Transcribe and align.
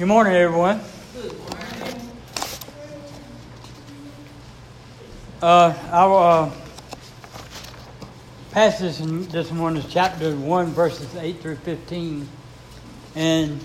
Good 0.00 0.08
morning, 0.08 0.32
everyone. 0.32 0.80
Uh, 5.42 5.74
our 5.90 6.46
uh, 6.46 6.50
passage 8.50 8.96
this 9.30 9.50
morning 9.52 9.82
is 9.82 9.92
chapter 9.92 10.34
1, 10.34 10.66
verses 10.68 11.14
8 11.14 11.42
through 11.42 11.56
15. 11.56 12.26
And 13.14 13.62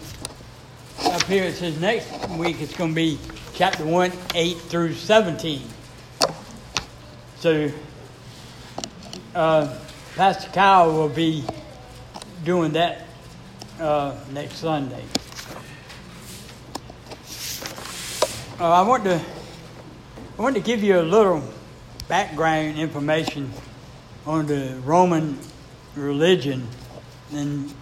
up 1.06 1.24
here 1.24 1.46
it 1.46 1.56
says 1.56 1.80
next 1.80 2.12
week 2.32 2.60
it's 2.60 2.76
going 2.76 2.92
to 2.92 2.96
be 2.96 3.18
chapter 3.54 3.86
1, 3.86 4.12
8 4.34 4.58
through 4.58 4.94
17. 4.96 5.62
So, 7.38 7.72
uh, 9.34 9.80
Pastor 10.18 10.52
Kyle 10.52 10.92
will 10.92 11.08
be 11.08 11.46
doing 12.44 12.74
that 12.74 13.08
uh, 13.80 14.18
next 14.34 14.56
Sunday. 14.58 15.06
Uh, 18.58 18.72
I 18.72 18.84
want 18.84 19.04
to 19.04 19.20
I 20.38 20.42
want 20.42 20.56
to 20.56 20.62
give 20.62 20.82
you 20.82 20.98
a 20.98 21.02
little 21.02 21.44
background 22.08 22.80
information 22.80 23.52
on 24.26 24.46
the 24.46 24.80
Roman 24.86 25.38
religion, 25.94 26.66
and 27.34 27.74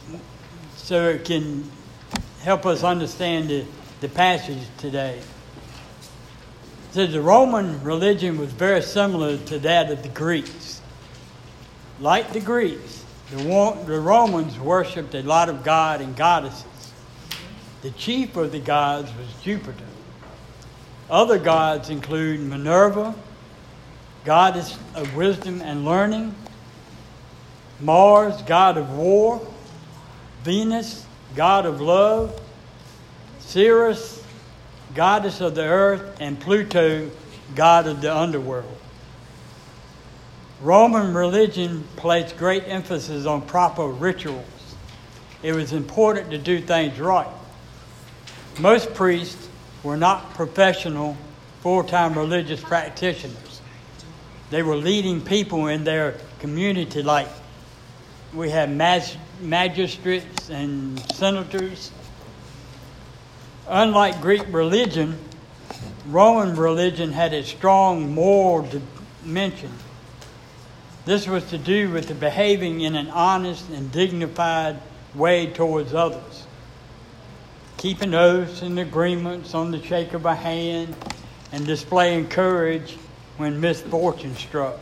so 0.75 1.09
it 1.09 1.25
can 1.25 1.69
help 2.41 2.65
us 2.65 2.83
understand 2.83 3.49
the, 3.49 3.65
the 4.01 4.09
passage 4.09 4.63
today. 4.79 5.19
Says 6.89 7.13
the 7.13 7.21
Roman 7.21 7.83
religion 7.83 8.39
was 8.39 8.51
very 8.51 8.81
similar 8.81 9.37
to 9.37 9.59
that 9.59 9.91
of 9.91 10.01
the 10.01 10.09
Greeks. 10.09 10.81
Like 11.99 12.33
the 12.33 12.41
Greeks, 12.41 13.05
the, 13.29 13.77
the 13.85 13.99
Romans 13.99 14.57
worshipped 14.57 15.13
a 15.13 15.21
lot 15.21 15.49
of 15.49 15.63
god 15.63 16.01
and 16.01 16.15
goddesses. 16.15 16.65
The 17.83 17.91
chief 17.91 18.35
of 18.37 18.51
the 18.51 18.59
gods 18.59 19.11
was 19.15 19.27
Jupiter. 19.43 19.85
Other 21.13 21.37
gods 21.37 21.91
include 21.91 22.39
Minerva, 22.39 23.13
goddess 24.25 24.75
of 24.95 25.15
wisdom 25.15 25.61
and 25.61 25.85
learning, 25.85 26.33
Mars, 27.79 28.41
god 28.41 28.79
of 28.79 28.89
war, 28.89 29.39
Venus, 30.43 31.05
god 31.35 31.67
of 31.67 31.79
love, 31.79 32.41
Ceres, 33.37 34.23
goddess 34.95 35.39
of 35.39 35.53
the 35.53 35.61
earth, 35.61 36.17
and 36.19 36.39
Pluto, 36.39 37.11
god 37.53 37.85
of 37.85 38.01
the 38.01 38.11
underworld. 38.11 38.75
Roman 40.61 41.13
religion 41.13 41.83
placed 41.95 42.37
great 42.37 42.63
emphasis 42.65 43.27
on 43.27 43.43
proper 43.43 43.85
rituals. 43.85 44.45
It 45.43 45.53
was 45.53 45.73
important 45.73 46.31
to 46.31 46.39
do 46.39 46.59
things 46.59 46.99
right. 46.99 47.29
Most 48.59 48.95
priests 48.95 49.49
were 49.83 49.97
not 49.97 50.33
professional, 50.33 51.17
full 51.61 51.83
time 51.83 52.17
religious 52.17 52.61
practitioners. 52.61 53.61
They 54.49 54.63
were 54.63 54.77
leading 54.77 55.21
people 55.21 55.67
in 55.67 55.83
their 55.83 56.17
community, 56.39 57.03
like 57.03 57.27
we 58.33 58.49
had 58.49 58.71
mag- 58.71 59.17
magistrates 59.41 60.49
and 60.49 60.99
senators. 61.13 61.91
Unlike 63.67 64.21
Greek 64.21 64.43
religion, 64.49 65.17
Roman 66.07 66.55
religion 66.55 67.11
had 67.11 67.33
a 67.33 67.43
strong 67.43 68.13
moral 68.13 68.67
dimension. 69.23 69.71
This 71.05 71.27
was 71.27 71.43
to 71.49 71.57
do 71.57 71.89
with 71.89 72.07
the 72.07 72.13
behaving 72.13 72.81
in 72.81 72.95
an 72.95 73.09
honest 73.09 73.69
and 73.69 73.91
dignified 73.91 74.79
way 75.15 75.47
towards 75.47 75.93
others 75.93 76.42
keeping 77.83 78.13
oaths 78.13 78.61
and 78.61 78.79
agreements 78.79 79.53
on 79.53 79.69
the 79.69 79.83
shake 79.83 80.13
of 80.13 80.25
a 80.25 80.33
hand, 80.33 80.95
and 81.51 81.65
displaying 81.65 82.25
courage 82.29 82.97
when 83.35 83.59
misfortune 83.59 84.33
struck. 84.37 84.79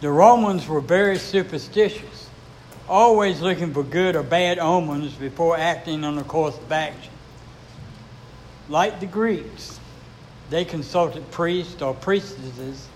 The 0.00 0.10
Romans 0.10 0.66
were 0.66 0.80
very 0.80 1.18
superstitious, 1.18 2.28
always 2.88 3.40
looking 3.40 3.72
for 3.72 3.84
good 3.84 4.16
or 4.16 4.24
bad 4.24 4.58
omens 4.58 5.12
before 5.12 5.56
acting 5.56 6.02
on 6.02 6.18
a 6.18 6.24
course 6.24 6.58
of 6.58 6.72
action. 6.72 7.12
Like 8.68 8.98
the 8.98 9.06
Greeks, 9.06 9.78
they 10.50 10.64
consulted 10.64 11.30
priests 11.30 11.80
or 11.82 11.94
priestesses 11.94 12.88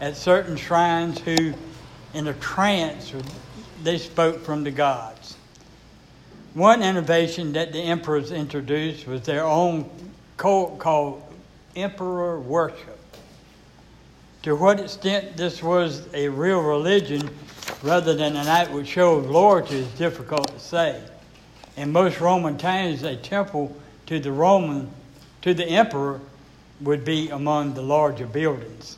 at 0.00 0.16
certain 0.16 0.56
shrines 0.56 1.18
who, 1.20 1.52
in 2.14 2.26
a 2.26 2.32
trance, 2.32 3.12
they 3.82 3.98
spoke 3.98 4.42
from 4.44 4.64
the 4.64 4.70
gods. 4.70 5.36
One 6.56 6.82
innovation 6.82 7.52
that 7.52 7.74
the 7.74 7.80
emperors 7.82 8.32
introduced 8.32 9.06
was 9.06 9.20
their 9.20 9.44
own 9.44 9.90
cult 10.38 10.78
called 10.78 11.22
emperor 11.76 12.40
worship. 12.40 12.98
To 14.44 14.56
what 14.56 14.80
extent 14.80 15.36
this 15.36 15.62
was 15.62 16.08
a 16.14 16.30
real 16.30 16.62
religion 16.62 17.28
rather 17.82 18.14
than 18.14 18.36
an 18.36 18.46
outward 18.46 18.88
show 18.88 19.16
of 19.16 19.30
loyalty 19.30 19.80
is 19.80 19.88
difficult 19.98 20.48
to 20.48 20.58
say. 20.58 20.98
In 21.76 21.92
most 21.92 22.22
Roman 22.22 22.56
towns, 22.56 23.02
a 23.02 23.16
temple 23.16 23.76
to 24.06 24.18
the 24.18 24.32
Roman, 24.32 24.88
to 25.42 25.52
the 25.52 25.66
emperor, 25.66 26.22
would 26.80 27.04
be 27.04 27.28
among 27.28 27.74
the 27.74 27.82
larger 27.82 28.26
buildings. 28.26 28.96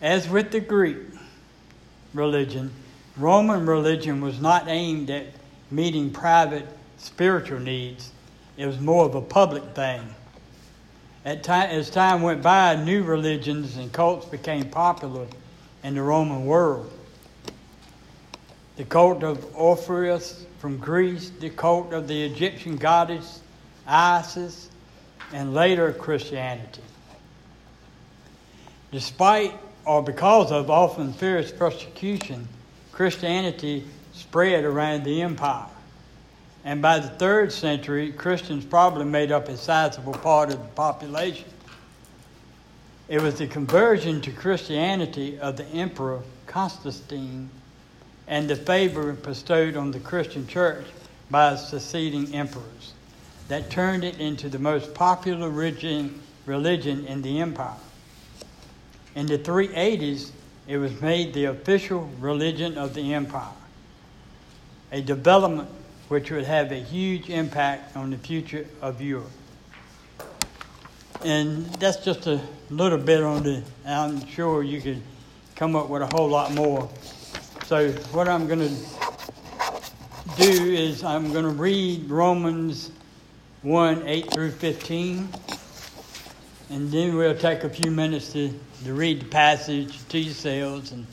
As 0.00 0.28
with 0.28 0.52
the 0.52 0.60
Greek 0.60 0.98
religion, 2.14 2.70
Roman 3.16 3.66
religion 3.66 4.20
was 4.20 4.40
not 4.40 4.68
aimed 4.68 5.10
at 5.10 5.41
meeting 5.72 6.10
private 6.10 6.66
spiritual 6.98 7.58
needs. 7.58 8.12
It 8.56 8.66
was 8.66 8.78
more 8.78 9.06
of 9.06 9.14
a 9.14 9.22
public 9.22 9.64
thing. 9.74 10.02
Time, 11.42 11.70
as 11.70 11.88
time 11.88 12.22
went 12.22 12.42
by, 12.42 12.76
new 12.76 13.02
religions 13.02 13.76
and 13.76 13.92
cults 13.92 14.26
became 14.26 14.68
popular 14.68 15.26
in 15.82 15.94
the 15.94 16.02
Roman 16.02 16.44
world. 16.44 16.92
The 18.76 18.84
cult 18.84 19.22
of 19.22 19.44
Orpheus 19.56 20.44
from 20.58 20.78
Greece, 20.78 21.30
the 21.40 21.50
cult 21.50 21.92
of 21.92 22.06
the 22.06 22.22
Egyptian 22.24 22.76
goddess 22.76 23.40
Isis, 23.86 24.68
and 25.32 25.54
later 25.54 25.92
Christianity. 25.92 26.82
Despite 28.90 29.54
or 29.84 30.02
because 30.02 30.52
of 30.52 30.70
often 30.70 31.12
fierce 31.12 31.50
persecution, 31.50 32.46
Christianity 32.92 33.84
spread 34.12 34.64
around 34.64 35.04
the 35.04 35.22
empire. 35.22 35.68
And 36.64 36.80
by 36.80 36.98
the 37.00 37.08
third 37.08 37.52
century, 37.52 38.12
Christians 38.12 38.64
probably 38.64 39.04
made 39.04 39.32
up 39.32 39.48
a 39.48 39.56
sizable 39.56 40.12
part 40.12 40.50
of 40.50 40.58
the 40.58 40.68
population. 40.68 41.48
It 43.08 43.20
was 43.20 43.38
the 43.38 43.46
conversion 43.46 44.20
to 44.22 44.30
Christianity 44.30 45.38
of 45.38 45.56
the 45.56 45.66
Emperor 45.66 46.22
Constantine 46.46 47.50
and 48.28 48.48
the 48.48 48.56
favor 48.56 49.12
bestowed 49.12 49.76
on 49.76 49.90
the 49.90 50.00
Christian 50.00 50.46
church 50.46 50.86
by 51.30 51.56
succeeding 51.56 52.32
emperors 52.34 52.92
that 53.48 53.70
turned 53.70 54.04
it 54.04 54.20
into 54.20 54.48
the 54.48 54.58
most 54.58 54.94
popular 54.94 55.50
religion, 55.50 56.22
religion 56.46 57.04
in 57.06 57.22
the 57.22 57.40
empire. 57.40 57.76
In 59.14 59.26
the 59.26 59.38
380s, 59.38 60.30
it 60.68 60.78
was 60.78 60.98
made 61.00 61.34
the 61.34 61.46
official 61.46 62.08
religion 62.20 62.78
of 62.78 62.94
the 62.94 63.12
empire 63.12 63.52
a 64.92 65.00
development 65.00 65.68
which 66.08 66.30
would 66.30 66.44
have 66.44 66.70
a 66.70 66.80
huge 66.80 67.30
impact 67.30 67.96
on 67.96 68.10
the 68.10 68.18
future 68.18 68.66
of 68.82 69.00
Europe. 69.00 69.30
And 71.24 71.64
that's 71.76 72.04
just 72.04 72.26
a 72.26 72.40
little 72.68 72.98
bit 72.98 73.22
on 73.22 73.42
the, 73.42 73.62
I'm 73.86 74.26
sure 74.26 74.62
you 74.62 74.82
could 74.82 75.00
come 75.56 75.74
up 75.74 75.88
with 75.88 76.02
a 76.02 76.06
whole 76.14 76.28
lot 76.28 76.52
more. 76.52 76.90
So, 77.64 77.90
what 78.12 78.28
I'm 78.28 78.46
going 78.46 78.58
to 78.58 78.74
do 80.36 80.72
is 80.72 81.02
I'm 81.02 81.32
going 81.32 81.44
to 81.44 81.50
read 81.50 82.10
Romans 82.10 82.90
1 83.62 84.06
8 84.06 84.32
through 84.34 84.50
15. 84.50 85.28
And 86.70 86.90
then 86.90 87.16
we'll 87.16 87.36
take 87.36 87.64
a 87.64 87.70
few 87.70 87.90
minutes 87.90 88.32
to, 88.32 88.52
to 88.84 88.92
read 88.94 89.20
the 89.20 89.26
passage 89.26 90.06
to 90.08 90.18
yourselves, 90.18 90.92
and, 90.92 91.06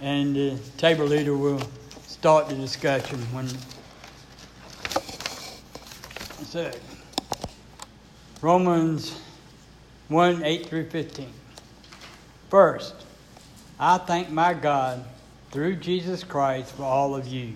and 0.00 0.34
the 0.34 0.58
table 0.78 1.06
leader 1.06 1.36
will 1.36 1.60
start 2.18 2.48
the 2.48 2.54
discussion 2.54 3.18
when 3.30 3.46
so 6.46 6.70
Romans 8.40 9.20
1 10.08 10.42
8 10.42 10.66
through 10.66 10.88
15. 10.88 11.30
First, 12.48 12.94
I 13.78 13.98
thank 13.98 14.30
my 14.30 14.54
God 14.54 15.04
through 15.50 15.76
Jesus 15.76 16.24
Christ 16.24 16.72
for 16.72 16.84
all 16.84 17.14
of 17.14 17.26
you, 17.26 17.52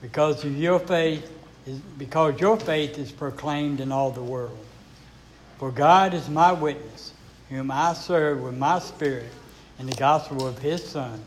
because 0.00 0.44
of 0.44 0.56
your 0.56 0.80
faith 0.80 1.30
is 1.64 1.78
because 1.98 2.40
your 2.40 2.58
faith 2.58 2.98
is 2.98 3.12
proclaimed 3.12 3.78
in 3.78 3.92
all 3.92 4.10
the 4.10 4.24
world. 4.24 4.58
For 5.58 5.70
God 5.70 6.14
is 6.14 6.28
my 6.28 6.50
witness, 6.50 7.12
whom 7.48 7.70
I 7.70 7.92
serve 7.92 8.42
with 8.42 8.58
my 8.58 8.80
spirit 8.80 9.30
in 9.78 9.86
the 9.86 9.94
gospel 9.94 10.48
of 10.48 10.58
his 10.58 10.84
Son 10.84 11.24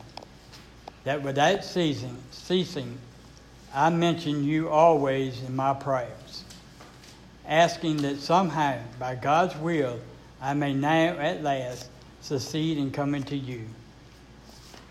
that 1.06 1.22
without 1.22 1.63
ceasing, 1.63 2.18
ceasing 2.31 2.98
I 3.74 3.90
mention 3.90 4.44
you 4.44 4.69
always 4.69 5.42
in 5.44 5.56
my 5.56 5.74
prayers, 5.74 6.44
asking 7.46 7.98
that 7.98 8.18
somehow, 8.18 8.80
by 9.00 9.16
God's 9.16 9.56
will, 9.57 10.00
I 10.42 10.54
may 10.54 10.74
now 10.74 11.18
at 11.18 11.44
last 11.44 11.90
succeed 12.22 12.78
in 12.78 12.92
coming 12.92 13.24
to 13.24 13.36
you. 13.36 13.66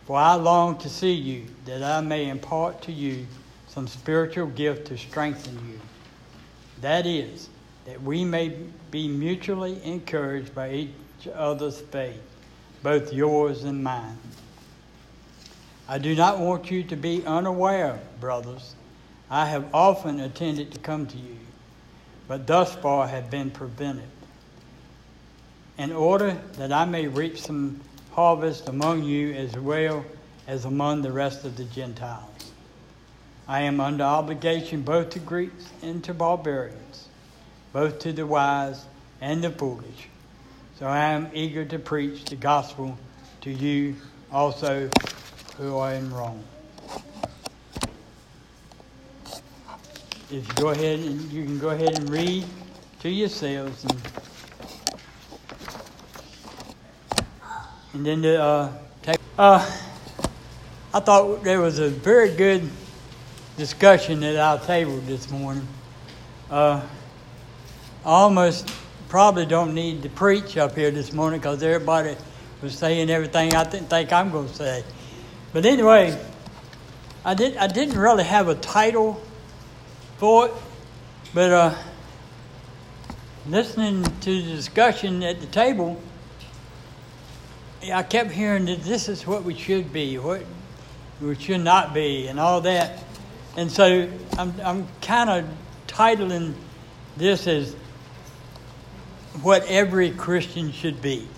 For 0.05 0.19
I 0.19 0.35
long 0.35 0.77
to 0.79 0.89
see 0.91 1.15
you, 1.15 1.47
that 1.65 1.83
I 1.83 2.01
may 2.03 2.29
impart 2.29 2.83
to 2.83 2.93
you 2.93 3.27
some 3.69 3.89
spiritual 3.89 4.49
gift 4.49 4.87
to 4.89 4.99
strengthen 4.99 5.55
you. 5.69 5.81
That 6.83 7.07
is, 7.07 7.49
that 7.87 8.03
we 8.03 8.25
may 8.25 8.55
be 8.91 9.09
mutually 9.09 9.83
encouraged 9.83 10.55
by 10.55 10.73
each 10.73 11.29
other's 11.35 11.81
faith, 11.81 12.21
both 12.83 13.13
yours 13.13 13.65
and 13.65 13.83
mine. 13.83 14.19
I 15.87 15.99
do 15.99 16.15
not 16.15 16.39
want 16.39 16.71
you 16.71 16.83
to 16.85 16.97
be 16.97 17.25
unaware, 17.27 18.01
brothers. 18.19 18.75
I 19.29 19.47
have 19.47 19.75
often 19.75 20.19
intended 20.19 20.73
to 20.73 20.79
come 20.79 21.07
to 21.07 21.17
you, 21.19 21.37
but 22.27 22.47
thus 22.47 22.75
far 22.75 23.07
have 23.07 23.31
been 23.31 23.51
prevented. 23.51 24.09
In 25.77 25.93
order 25.93 26.39
that 26.57 26.73
I 26.73 26.87
may 26.87 27.07
reap 27.07 27.37
some 27.37 27.81
harvest 28.13 28.69
among 28.69 29.03
you 29.03 29.35
as 29.35 29.59
well 29.59 30.05
as 30.47 30.65
among 30.65 31.03
the 31.03 31.13
rest 31.13 31.45
of 31.45 31.57
the 31.57 31.65
Gentiles. 31.65 32.53
I 33.47 33.63
am 33.63 33.81
under 33.81 34.05
obligation 34.05 34.83
both 34.83 35.11
to 35.11 35.19
Greeks 35.19 35.69
and 35.83 36.03
to 36.05 36.15
barbarians, 36.15 37.09
both 37.75 37.99
to 38.01 38.13
the 38.13 38.27
wise 38.27 38.87
and 39.21 39.45
the 39.45 39.51
foolish. 39.51 40.09
So 40.79 40.87
I 40.87 41.11
am 41.11 41.29
eager 41.35 41.65
to 41.67 41.79
preach 41.79 42.25
the 42.25 42.37
gospel 42.37 42.97
to 43.43 43.51
you 43.51 43.97
also 44.33 44.89
who 45.59 45.79
I 45.79 45.95
am 45.95 46.13
wrong. 46.13 46.43
If 50.31 50.49
you 50.49 50.55
go 50.57 50.71
ahead 50.71 50.99
and 50.99 51.33
you 51.33 51.45
can 51.45 51.59
go 51.59 51.71
ahead 51.71 51.97
and 51.99 52.11
read 52.11 52.45
to 53.01 53.09
yourselves 53.09 53.85
and, 53.85 54.03
and 57.93 58.07
then 58.07 58.23
the 58.23 58.43
uh, 58.43 58.73
take, 59.03 59.19
uh, 59.39 59.81
I 60.93 61.01
thought 61.01 61.45
there 61.45 61.61
was 61.61 61.79
a 61.79 61.89
very 61.89 62.35
good 62.35 62.69
discussion 63.57 64.25
at 64.25 64.37
our 64.37 64.59
table 64.59 64.99
this 65.01 65.31
morning. 65.31 65.69
Uh, 66.51 66.83
I 68.05 68.11
almost 68.11 68.69
probably 69.09 69.47
don't 69.47 69.75
need 69.75 70.03
to 70.03 70.09
preach 70.09 70.57
up 70.57 70.75
here 70.75 70.91
this 70.91 71.13
morning 71.13 71.39
because 71.39 71.63
everybody 71.63 72.17
was 72.61 72.77
saying 72.77 73.09
everything 73.11 73.55
I 73.55 73.63
didn't 73.63 73.89
think 73.89 74.13
I'm 74.13 74.33
going 74.33 74.49
to 74.49 74.55
say. 74.55 74.83
But 75.55 75.67
anyway, 75.67 76.21
I 77.25 77.35
did 77.35 77.57
I 77.57 77.69
didn't 77.69 77.97
really 77.97 78.25
have 78.25 78.49
a 78.49 78.57
title 78.57 79.23
for 80.17 80.49
it, 80.49 80.53
but 81.33 81.51
uh, 81.53 81.75
listening 83.47 84.03
to 84.03 84.43
the 84.43 84.51
discussion 84.57 85.23
at 85.23 85.39
the 85.39 85.47
table, 85.47 86.03
I 87.85 88.03
kept 88.03 88.33
hearing 88.33 88.65
that 88.65 88.83
this 88.83 89.09
is 89.09 89.29
what 89.29 89.45
we 89.45 89.55
should 89.55 89.93
be, 89.93 90.19
what 90.19 90.45
we 91.21 91.37
should 91.37 91.61
not 91.61 91.95
be, 91.95 92.27
and 92.27 92.41
all 92.41 92.61
that. 92.63 93.05
And 93.57 93.71
so 93.71 94.11
I'm 94.37 94.55
I'm 94.61 94.89
kind 95.03 95.31
of 95.31 95.49
titling 95.87 96.55
this 97.17 97.47
as 97.47 97.77
what 99.41 99.65
every 99.69 100.11
Christian 100.11 100.73
should 100.73 101.01
be. 101.01 101.29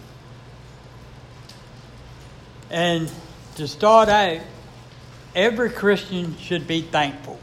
And 2.71 3.13
to 3.57 3.67
start 3.67 4.09
out, 4.11 4.41
every 5.35 5.71
Christian 5.71 6.37
should 6.39 6.67
be 6.67 6.83
thankful. 6.83 7.39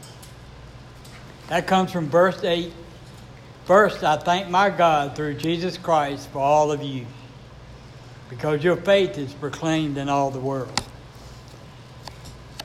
That 1.48 1.66
comes 1.66 1.90
from 1.92 2.08
verse 2.08 2.42
8. 2.42 2.72
First, 3.64 4.04
I 4.04 4.16
thank 4.16 4.48
my 4.48 4.70
God 4.70 5.16
through 5.16 5.34
Jesus 5.34 5.76
Christ 5.76 6.28
for 6.30 6.38
all 6.38 6.70
of 6.70 6.82
you, 6.82 7.06
because 8.30 8.62
your 8.62 8.76
faith 8.76 9.18
is 9.18 9.32
proclaimed 9.34 9.98
in 9.98 10.08
all 10.08 10.30
the 10.30 10.40
world. 10.40 10.80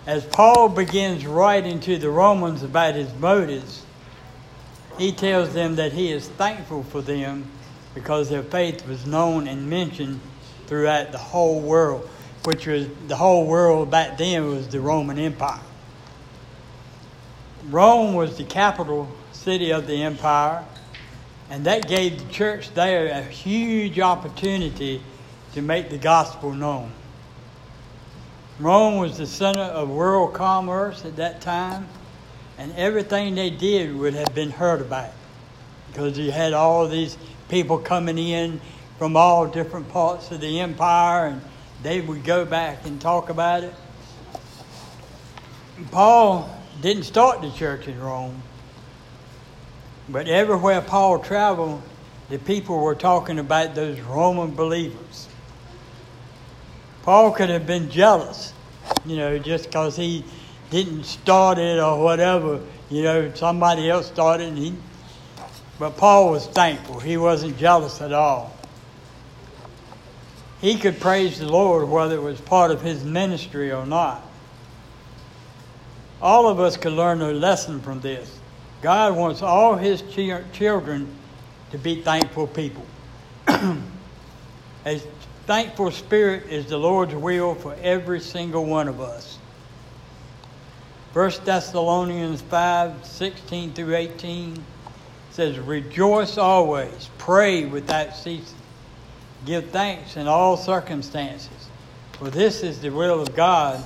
As 0.06 0.26
Paul 0.26 0.70
begins 0.70 1.26
writing 1.26 1.80
to 1.82 1.98
the 1.98 2.10
Romans 2.10 2.62
about 2.64 2.96
his 2.96 3.14
motives, 3.16 3.84
he 4.98 5.12
tells 5.12 5.54
them 5.54 5.76
that 5.76 5.92
he 5.94 6.12
is 6.12 6.28
thankful 6.30 6.84
for 6.84 7.02
them 7.02 7.50
because 7.96 8.30
their 8.30 8.44
faith 8.44 8.88
was 8.88 9.06
known 9.06 9.48
and 9.48 9.70
mentioned 9.70 10.20
throughout 10.68 11.12
the 11.12 11.18
whole 11.18 11.60
world 11.62 12.08
which 12.44 12.68
was 12.68 12.88
the 13.08 13.16
whole 13.16 13.46
world 13.46 13.92
back 13.92 14.18
then 14.18 14.48
was 14.48 14.68
the 14.68 14.80
Roman 14.80 15.20
Empire. 15.20 15.62
Rome 17.70 18.16
was 18.16 18.38
the 18.38 18.44
capital 18.44 19.10
city 19.32 19.72
of 19.72 19.86
the 19.88 20.02
empire, 20.02 20.64
and 21.50 21.66
that 21.66 21.88
gave 21.88 22.20
the 22.20 22.32
church 22.32 22.74
there 22.74 23.08
a 23.08 23.22
huge 23.22 24.00
opportunity 24.00 25.02
to 25.54 25.62
make 25.62 25.90
the 25.90 25.98
gospel 25.98 26.54
known. 26.54 26.92
Rome 28.60 28.98
was 28.98 29.18
the 29.18 29.26
center 29.26 29.62
of 29.62 29.90
world 29.90 30.34
commerce 30.34 31.06
at 31.06 31.16
that 31.18 31.42
time, 31.42 31.88
and 32.58 32.74
everything 32.76 33.36
they 33.36 33.50
did 33.50 33.96
would 33.96 34.14
have 34.14 34.34
been 34.34 34.52
heard 34.52 34.82
about 34.82 35.12
because 35.88 36.18
you 36.18 36.32
had 36.32 36.54
all 36.54 36.88
these 36.88 37.18
people 37.50 37.78
coming 37.78 38.18
in 38.18 38.60
from 38.98 39.16
all 39.16 39.48
different 39.48 39.90
parts 39.90 40.30
of 40.32 40.42
the 40.42 40.60
empire 40.60 41.28
and 41.28 41.42
they 41.84 42.02
would 42.02 42.24
go 42.24 42.46
back 42.46 42.86
and 42.86 43.00
talk 43.00 43.30
about 43.30 43.64
it. 43.64 43.74
Paul 45.92 46.50
didn't 46.82 47.04
start 47.04 47.42
the 47.42 47.52
church 47.52 47.88
in 47.88 48.00
Rome, 48.00 48.42
but 50.10 50.28
everywhere 50.28 50.82
Paul 50.82 51.20
traveled, 51.20 51.82
the 52.30 52.38
people 52.38 52.80
were 52.80 52.96
talking 52.96 53.40
about 53.40 53.76
those 53.76 54.00
Roman 54.02 54.54
believers. 54.54 55.28
Paul 57.04 57.32
could 57.32 57.50
have 57.50 57.66
been 57.66 57.90
jealous, 57.90 58.54
you 59.06 59.16
know, 59.16 59.40
just 59.40 59.66
because 59.66 59.96
he 59.96 60.26
didn't 60.70 61.06
start 61.06 61.58
it 61.58 61.80
or 61.80 62.04
whatever. 62.04 62.62
You 62.90 63.04
know, 63.04 63.34
somebody 63.34 63.90
else 63.90 64.08
started, 64.08 64.50
and 64.50 64.58
he. 64.58 64.74
But 65.80 65.96
Paul 65.96 66.32
was 66.32 66.46
thankful. 66.48 67.00
He 67.00 67.16
wasn't 67.16 67.58
jealous 67.58 68.02
at 68.02 68.12
all 68.12 68.59
he 70.62 70.78
could 70.78 71.00
praise 71.00 71.40
the 71.40 71.48
Lord 71.48 71.88
whether 71.88 72.16
it 72.16 72.22
was 72.22 72.42
part 72.42 72.72
of 72.72 72.82
his 72.82 73.04
ministry 73.04 73.72
or 73.72 73.86
not. 73.86 74.24
All 76.22 76.48
of 76.48 76.60
us 76.60 76.76
could 76.76 76.94
learn 76.94 77.22
a 77.22 77.32
lesson 77.32 77.80
from 77.80 78.02
this. 78.02 78.40
God 78.82 79.16
wants 79.16 79.42
all 79.42 79.76
his 79.76 80.02
children 80.52 81.08
to 81.72 81.78
be 81.78 82.02
thankful 82.02 82.48
people. 82.48 82.86
a 83.48 85.02
thankful 85.46 85.92
spirit 85.92 86.44
is 86.50 86.66
the 86.68 86.78
Lord's 86.78 87.16
will 87.16 87.56
for 87.56 87.76
every 87.82 88.20
single 88.20 88.66
one 88.66 88.88
of 88.88 89.00
us. 89.00 89.38
1 91.14 91.32
Thessalonians 91.44 92.42
5 92.42 93.06
16 93.06 93.74
through 93.74 93.96
18 93.96 94.64
says, 95.32 95.58
Rejoice 95.58 96.38
always, 96.38 97.10
pray 97.18 97.66
without 97.66 98.16
ceasing. 98.16 98.59
Give 99.46 99.70
thanks 99.70 100.18
in 100.18 100.28
all 100.28 100.58
circumstances, 100.58 101.70
for 102.14 102.30
this 102.30 102.64
is 102.64 102.82
the 102.82 102.90
will 102.90 103.22
of 103.22 103.36
God 103.36 103.84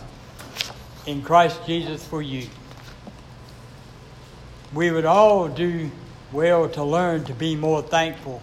in 1.05 1.21
Christ 1.21 1.59
Jesus 1.65 2.05
for 2.05 2.21
you. 2.21 2.47
We 4.73 4.89
would 4.91 5.05
all 5.05 5.47
do 5.47 5.91
well 6.31 6.67
to 6.69 6.83
learn 6.83 7.25
to 7.25 7.33
be 7.33 7.55
more 7.55 7.81
thankful 7.81 8.41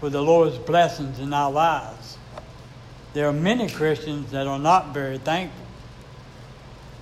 for 0.00 0.10
the 0.10 0.20
Lord's 0.20 0.58
blessings 0.58 1.18
in 1.18 1.32
our 1.32 1.50
lives. 1.50 2.18
There 3.14 3.26
are 3.28 3.32
many 3.32 3.68
Christians 3.68 4.30
that 4.32 4.46
are 4.46 4.58
not 4.58 4.92
very 4.92 5.18
thankful. 5.18 5.64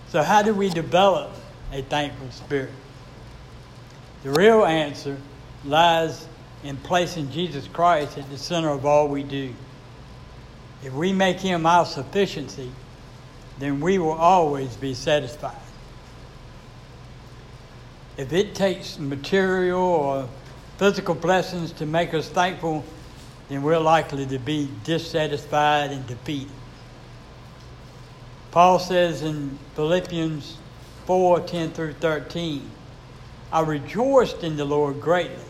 So, 0.09 0.23
how 0.23 0.43
do 0.43 0.55
we 0.55 0.69
develop 0.69 1.33
a 1.73 1.83
thankful 1.83 2.31
spirit? 2.31 2.71
The 4.23 4.31
real 4.31 4.65
answer 4.65 5.17
lies 5.65 6.27
in 6.63 6.77
placing 6.77 7.31
Jesus 7.31 7.67
Christ 7.69 8.19
at 8.19 8.29
the 8.31 8.39
center 8.39 8.71
of 8.71 8.85
all 8.85 9.09
we 9.09 9.23
do. 9.23 9.55
If 10.83 10.93
we 10.93 11.13
make 11.13 11.41
him 11.41 11.67
our 11.67 11.87
sufficiency, 11.87 12.71
then 13.59 13.81
we 13.81 13.99
will 13.99 14.13
always 14.13 14.77
be 14.77 14.95
satisfied. 14.95 15.57
If 18.17 18.33
it 18.33 18.55
takes 18.55 18.99
material 18.99 19.81
or 19.81 20.29
physical 20.79 21.15
blessings 21.15 21.73
to 21.73 21.87
make 21.87 22.15
us 22.15 22.29
thankful, 22.29 22.85
then 23.49 23.63
we're 23.63 23.79
likely 23.79 24.27
to 24.27 24.39
be 24.39 24.69
dissatisfied 24.85 25.91
and 25.91 26.07
defeated. 26.07 26.51
Paul 28.51 28.79
says 28.79 29.23
in 29.23 29.59
Philippians 29.75 30.57
4 31.07 31.41
10 31.41 31.71
through 31.71 31.93
13, 31.95 32.71
I 33.53 33.61
rejoiced 33.61 34.43
in 34.43 34.57
the 34.57 34.65
Lord 34.65 35.01
greatly 35.01 35.50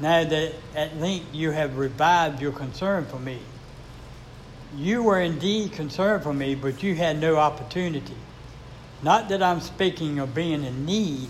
now 0.00 0.24
that 0.24 0.52
at 0.74 0.96
length 0.98 1.34
you 1.34 1.50
have 1.50 1.78
revived 1.78 2.40
your 2.40 2.52
concern 2.52 3.04
for 3.06 3.18
me. 3.18 3.38
You 4.76 5.02
were 5.02 5.20
indeed 5.20 5.72
concerned 5.72 6.24
for 6.24 6.32
me, 6.32 6.54
but 6.54 6.82
you 6.82 6.94
had 6.94 7.20
no 7.20 7.36
opportunity. 7.36 8.16
Not 9.02 9.28
that 9.28 9.42
I'm 9.42 9.60
speaking 9.60 10.18
of 10.18 10.34
being 10.34 10.64
in 10.64 10.84
need, 10.84 11.28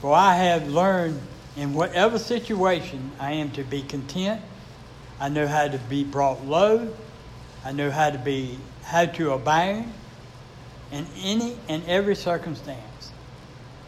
for 0.00 0.14
I 0.14 0.36
have 0.36 0.68
learned 0.68 1.20
In 1.56 1.72
whatever 1.72 2.18
situation, 2.18 3.12
I 3.18 3.32
am 3.32 3.50
to 3.52 3.64
be 3.64 3.80
content. 3.80 4.42
I 5.18 5.30
know 5.30 5.46
how 5.46 5.68
to 5.68 5.78
be 5.78 6.04
brought 6.04 6.44
low. 6.44 6.94
I 7.64 7.72
know 7.72 7.90
how 7.90 8.10
to 8.10 8.18
be 8.18 8.58
how 8.82 9.06
to 9.06 9.32
abound 9.32 9.92
in 10.92 11.06
any 11.22 11.56
and 11.68 11.82
every 11.86 12.14
circumstance. 12.14 13.10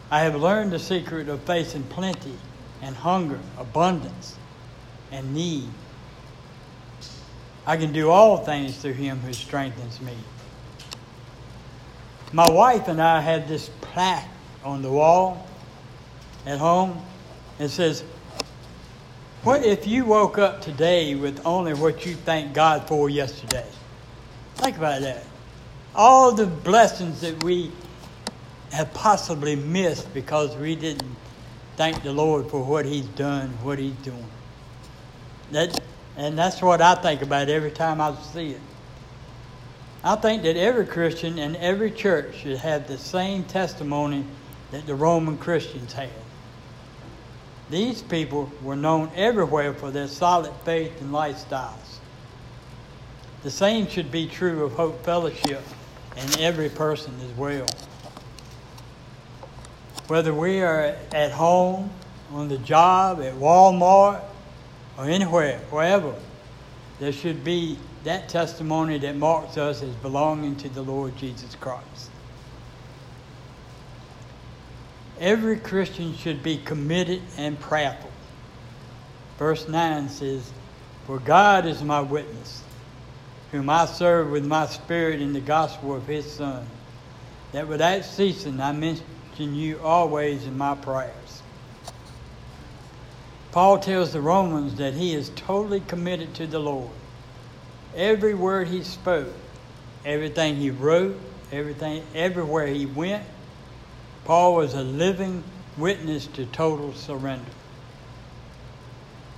I 0.09 0.21
have 0.21 0.35
learned 0.35 0.71
the 0.71 0.79
secret 0.79 1.29
of 1.29 1.41
facing 1.43 1.83
plenty 1.83 2.33
and 2.81 2.95
hunger, 2.95 3.39
abundance 3.57 4.37
and 5.11 5.33
need. 5.33 5.69
I 7.65 7.77
can 7.77 7.91
do 7.91 8.09
all 8.09 8.37
things 8.37 8.77
through 8.77 8.93
him 8.93 9.19
who 9.19 9.33
strengthens 9.33 10.01
me. 10.01 10.13
My 12.31 12.49
wife 12.49 12.87
and 12.87 13.01
I 13.01 13.21
had 13.21 13.47
this 13.47 13.69
plaque 13.81 14.29
on 14.63 14.81
the 14.81 14.91
wall 14.91 15.47
at 16.45 16.59
home. 16.59 17.01
It 17.59 17.69
says, 17.69 18.03
What 19.43 19.65
if 19.65 19.87
you 19.87 20.05
woke 20.05 20.37
up 20.37 20.61
today 20.61 21.15
with 21.15 21.45
only 21.45 21.73
what 21.73 22.05
you 22.05 22.15
thanked 22.15 22.53
God 22.53 22.87
for 22.87 23.09
yesterday? 23.09 23.67
Think 24.55 24.77
about 24.77 25.01
that. 25.01 25.23
All 25.95 26.31
the 26.31 26.45
blessings 26.45 27.21
that 27.21 27.43
we 27.43 27.71
have 28.71 28.93
possibly 28.93 29.55
missed 29.55 30.13
because 30.13 30.55
we 30.55 30.75
didn't 30.75 31.15
thank 31.79 32.03
the 32.03 32.11
Lord 32.11 32.49
for 32.49 32.61
what 32.61 32.85
He's 32.85 33.05
done, 33.05 33.47
what 33.63 33.79
He's 33.79 33.93
doing. 34.03 34.29
That, 35.51 35.79
and 36.17 36.37
that's 36.37 36.61
what 36.61 36.81
I 36.81 36.93
think 36.95 37.21
about 37.21 37.47
every 37.47 37.71
time 37.71 38.01
I 38.01 38.13
see 38.33 38.49
it. 38.49 38.61
I 40.03 40.17
think 40.17 40.43
that 40.43 40.57
every 40.57 40.85
Christian 40.85 41.39
and 41.39 41.55
every 41.55 41.89
church 41.89 42.35
should 42.35 42.57
have 42.57 42.89
the 42.89 42.97
same 42.97 43.45
testimony 43.45 44.25
that 44.71 44.87
the 44.87 44.93
Roman 44.93 45.37
Christians 45.37 45.93
had. 45.93 46.09
These 47.69 48.01
people 48.01 48.51
were 48.61 48.75
known 48.75 49.09
everywhere 49.15 49.73
for 49.73 49.89
their 49.89 50.09
solid 50.09 50.51
faith 50.65 50.99
and 50.99 51.13
lifestyles. 51.13 51.99
The 53.41 53.51
same 53.51 53.87
should 53.87 54.11
be 54.11 54.27
true 54.27 54.65
of 54.65 54.73
Hope 54.73 55.05
Fellowship 55.05 55.63
and 56.17 56.39
every 56.41 56.67
person 56.67 57.13
as 57.23 57.31
well. 57.37 57.67
Whether 60.09 60.33
we 60.33 60.61
are 60.61 60.95
at 61.11 61.31
home, 61.31 61.91
on 62.31 62.49
the 62.49 62.57
job, 62.57 63.21
at 63.21 63.35
Walmart, 63.35 64.23
or 64.97 65.05
anywhere, 65.05 65.59
wherever, 65.69 66.15
there 66.99 67.11
should 67.11 67.43
be 67.43 67.77
that 68.05 68.27
testimony 68.27 68.97
that 68.97 69.15
marks 69.15 69.55
us 69.55 69.83
as 69.83 69.93
belonging 69.97 70.55
to 70.57 70.69
the 70.69 70.81
Lord 70.81 71.15
Jesus 71.17 71.53
Christ. 71.53 72.09
Every 75.19 75.59
Christian 75.59 76.15
should 76.15 76.41
be 76.41 76.57
committed 76.57 77.21
and 77.37 77.59
prayerful. 77.59 78.09
Verse 79.37 79.67
9 79.67 80.09
says, 80.09 80.51
For 81.05 81.19
God 81.19 81.67
is 81.67 81.83
my 81.83 82.01
witness, 82.01 82.63
whom 83.51 83.69
I 83.69 83.85
serve 83.85 84.31
with 84.31 84.45
my 84.45 84.65
spirit 84.65 85.21
in 85.21 85.33
the 85.33 85.39
gospel 85.39 85.95
of 85.95 86.07
his 86.07 86.31
Son, 86.31 86.65
that 87.51 87.67
without 87.67 88.03
ceasing 88.05 88.59
I 88.59 88.71
mention 88.71 89.05
you 89.43 89.79
always 89.79 90.45
in 90.45 90.57
my 90.57 90.75
prayers. 90.75 91.41
Paul 93.51 93.79
tells 93.79 94.13
the 94.13 94.21
Romans 94.21 94.75
that 94.75 94.93
he 94.93 95.13
is 95.13 95.29
totally 95.35 95.79
committed 95.79 96.33
to 96.35 96.47
the 96.47 96.59
Lord 96.59 96.91
every 97.95 98.33
word 98.33 98.67
he 98.67 98.83
spoke, 98.83 99.33
everything 100.05 100.55
he 100.55 100.69
wrote, 100.69 101.19
everything, 101.51 102.03
everywhere 102.13 102.67
he 102.67 102.85
went, 102.85 103.23
Paul 104.25 104.55
was 104.55 104.73
a 104.73 104.83
living 104.83 105.43
witness 105.77 106.27
to 106.27 106.45
total 106.47 106.93
surrender. 106.93 107.49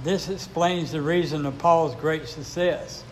This 0.04 0.30
explains 0.30 0.92
the 0.92 1.02
reason 1.02 1.46
of 1.46 1.58
Paul's 1.60 1.96
great 1.96 2.28
success. 2.28 3.04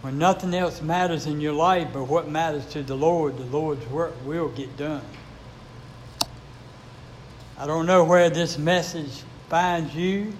When 0.00 0.18
nothing 0.18 0.54
else 0.54 0.82
matters 0.82 1.26
in 1.26 1.40
your 1.40 1.52
life 1.52 1.88
but 1.92 2.04
what 2.04 2.28
matters 2.28 2.66
to 2.66 2.82
the 2.82 2.96
Lord, 2.96 3.38
the 3.38 3.44
Lord's 3.44 3.86
work 3.86 4.14
will 4.24 4.48
get 4.48 4.76
done. 4.76 5.04
I 7.56 7.66
don't 7.66 7.86
know 7.86 8.02
where 8.02 8.30
this 8.30 8.58
message 8.58 9.22
finds 9.48 9.94
you, 9.94 10.32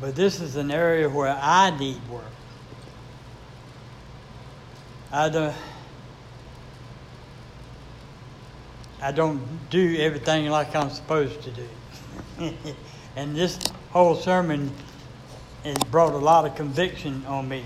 but 0.00 0.16
this 0.16 0.40
is 0.40 0.56
an 0.56 0.72
area 0.72 1.08
where 1.08 1.38
I 1.40 1.76
need 1.78 2.00
work. 2.08 2.24
I 5.12 5.28
don't, 5.28 5.54
I 9.00 9.12
don't 9.12 9.40
do 9.70 9.96
everything 10.00 10.46
like 10.46 10.74
I'm 10.74 10.90
supposed 10.90 11.40
to 11.42 11.50
do. 11.52 12.52
and 13.16 13.36
this 13.36 13.60
whole 13.90 14.16
sermon 14.16 14.72
has 15.62 15.78
brought 15.92 16.14
a 16.14 16.18
lot 16.18 16.46
of 16.46 16.56
conviction 16.56 17.24
on 17.26 17.48
me. 17.48 17.62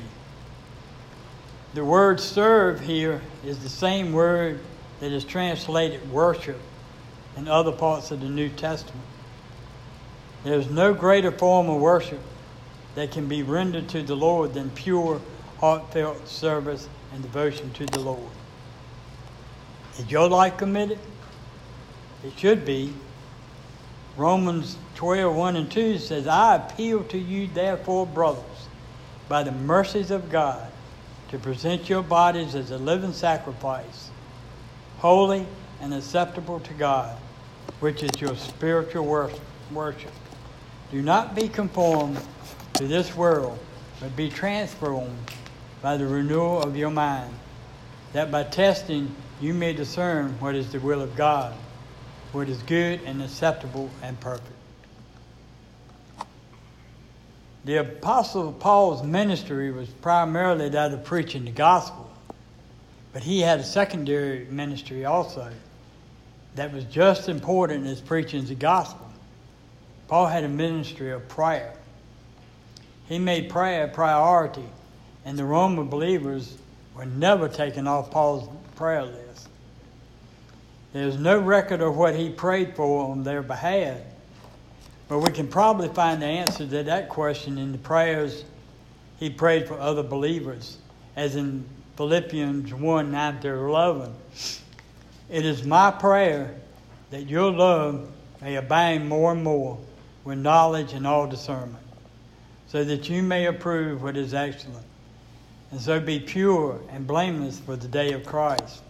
The 1.72 1.84
word 1.84 2.20
serve 2.20 2.80
here 2.80 3.22
is 3.42 3.58
the 3.60 3.68
same 3.70 4.12
word 4.12 4.60
that 5.00 5.10
is 5.10 5.24
translated 5.24 6.12
worship 6.12 6.60
in 7.38 7.46
other 7.46 7.70
parts 7.70 8.10
of 8.10 8.20
the 8.20 8.28
New 8.28 8.48
Testament. 8.48 9.06
There's 10.42 10.68
no 10.68 10.92
greater 10.92 11.30
form 11.30 11.70
of 11.70 11.80
worship 11.80 12.20
that 12.96 13.12
can 13.12 13.28
be 13.28 13.44
rendered 13.44 13.88
to 13.90 14.02
the 14.02 14.16
Lord 14.16 14.54
than 14.54 14.70
pure, 14.70 15.20
heartfelt 15.60 16.26
service 16.26 16.88
and 17.12 17.22
devotion 17.22 17.72
to 17.74 17.86
the 17.86 18.00
Lord. 18.00 18.30
Is 19.98 20.10
your 20.10 20.28
life 20.28 20.56
committed? 20.56 20.98
It 22.24 22.36
should 22.36 22.64
be. 22.64 22.92
Romans 24.16 24.76
12, 24.96 25.34
1 25.34 25.56
and 25.56 25.70
2 25.70 25.98
says, 25.98 26.26
I 26.26 26.56
appeal 26.56 27.04
to 27.04 27.18
you, 27.18 27.46
therefore, 27.46 28.04
brothers, 28.04 28.42
by 29.28 29.44
the 29.44 29.52
mercies 29.52 30.10
of 30.10 30.28
God, 30.28 30.66
to 31.30 31.38
present 31.38 31.88
your 31.88 32.02
bodies 32.02 32.56
as 32.56 32.72
a 32.72 32.78
living 32.78 33.12
sacrifice, 33.12 34.10
holy 34.98 35.46
and 35.80 35.94
acceptable 35.94 36.58
to 36.60 36.74
God, 36.74 37.16
which 37.80 38.02
is 38.02 38.10
your 38.20 38.36
spiritual 38.36 39.30
worship. 39.72 40.12
Do 40.90 41.02
not 41.02 41.34
be 41.34 41.48
conformed 41.48 42.18
to 42.74 42.86
this 42.86 43.14
world, 43.14 43.58
but 44.00 44.14
be 44.16 44.28
transformed 44.28 45.18
by 45.82 45.96
the 45.96 46.06
renewal 46.06 46.62
of 46.62 46.76
your 46.76 46.90
mind, 46.90 47.32
that 48.12 48.30
by 48.30 48.44
testing 48.44 49.14
you 49.40 49.54
may 49.54 49.72
discern 49.72 50.38
what 50.40 50.54
is 50.54 50.72
the 50.72 50.80
will 50.80 51.02
of 51.02 51.14
God, 51.14 51.54
what 52.32 52.48
is 52.48 52.62
good 52.62 53.00
and 53.04 53.22
acceptable 53.22 53.90
and 54.02 54.18
perfect. 54.20 54.52
The 57.64 57.76
Apostle 57.76 58.52
Paul's 58.52 59.02
ministry 59.02 59.70
was 59.70 59.88
primarily 59.88 60.68
that 60.70 60.92
of 60.92 61.04
preaching 61.04 61.44
the 61.44 61.50
gospel, 61.50 62.10
but 63.12 63.22
he 63.22 63.40
had 63.40 63.60
a 63.60 63.64
secondary 63.64 64.46
ministry 64.46 65.04
also 65.04 65.50
that 66.58 66.72
was 66.72 66.84
just 66.84 67.28
important 67.28 67.86
as 67.86 68.00
preaching 68.00 68.44
the 68.44 68.54
gospel. 68.54 69.10
Paul 70.08 70.26
had 70.26 70.44
a 70.44 70.48
ministry 70.48 71.10
of 71.10 71.28
prayer. 71.28 71.72
He 73.08 73.18
made 73.18 73.48
prayer 73.48 73.84
a 73.84 73.88
priority 73.88 74.64
and 75.28 75.38
the 75.38 75.44
Roman 75.44 75.88
believers 75.88 76.56
were 76.94 77.04
never 77.04 77.48
taken 77.48 77.86
off 77.86 78.10
Paul's 78.10 78.48
prayer 78.76 79.04
list. 79.04 79.48
There's 80.94 81.18
no 81.18 81.38
record 81.38 81.82
of 81.82 81.96
what 81.96 82.16
he 82.16 82.30
prayed 82.30 82.74
for 82.74 83.10
on 83.10 83.24
their 83.24 83.42
behalf, 83.42 83.98
but 85.06 85.18
we 85.18 85.30
can 85.30 85.46
probably 85.46 85.88
find 85.88 86.22
the 86.22 86.26
answer 86.26 86.66
to 86.66 86.82
that 86.84 87.10
question 87.10 87.58
in 87.58 87.72
the 87.72 87.78
prayers 87.78 88.44
he 89.18 89.28
prayed 89.28 89.68
for 89.68 89.78
other 89.78 90.02
believers, 90.02 90.78
as 91.14 91.36
in 91.36 91.66
Philippians 91.96 92.72
1 92.72 93.12
9 93.12 93.40
through 93.40 93.68
11. 93.68 94.14
It 95.30 95.44
is 95.44 95.64
my 95.64 95.90
prayer 95.90 96.54
that 97.10 97.28
your 97.28 97.50
love 97.50 98.10
may 98.40 98.56
abound 98.56 99.08
more 99.08 99.32
and 99.32 99.42
more 99.42 99.78
with 100.24 100.38
knowledge 100.38 100.92
and 100.92 101.06
all 101.06 101.26
discernment, 101.26 101.84
so 102.66 102.84
that 102.84 103.08
you 103.08 103.22
may 103.22 103.46
approve 103.46 104.02
what 104.02 104.16
is 104.16 104.34
excellent 104.34 104.84
and 105.70 105.80
so 105.80 106.00
be 106.00 106.18
pure 106.18 106.80
and 106.90 107.06
blameless 107.06 107.60
for 107.60 107.76
the 107.76 107.88
day 107.88 108.12
of 108.12 108.24
Christ, 108.24 108.82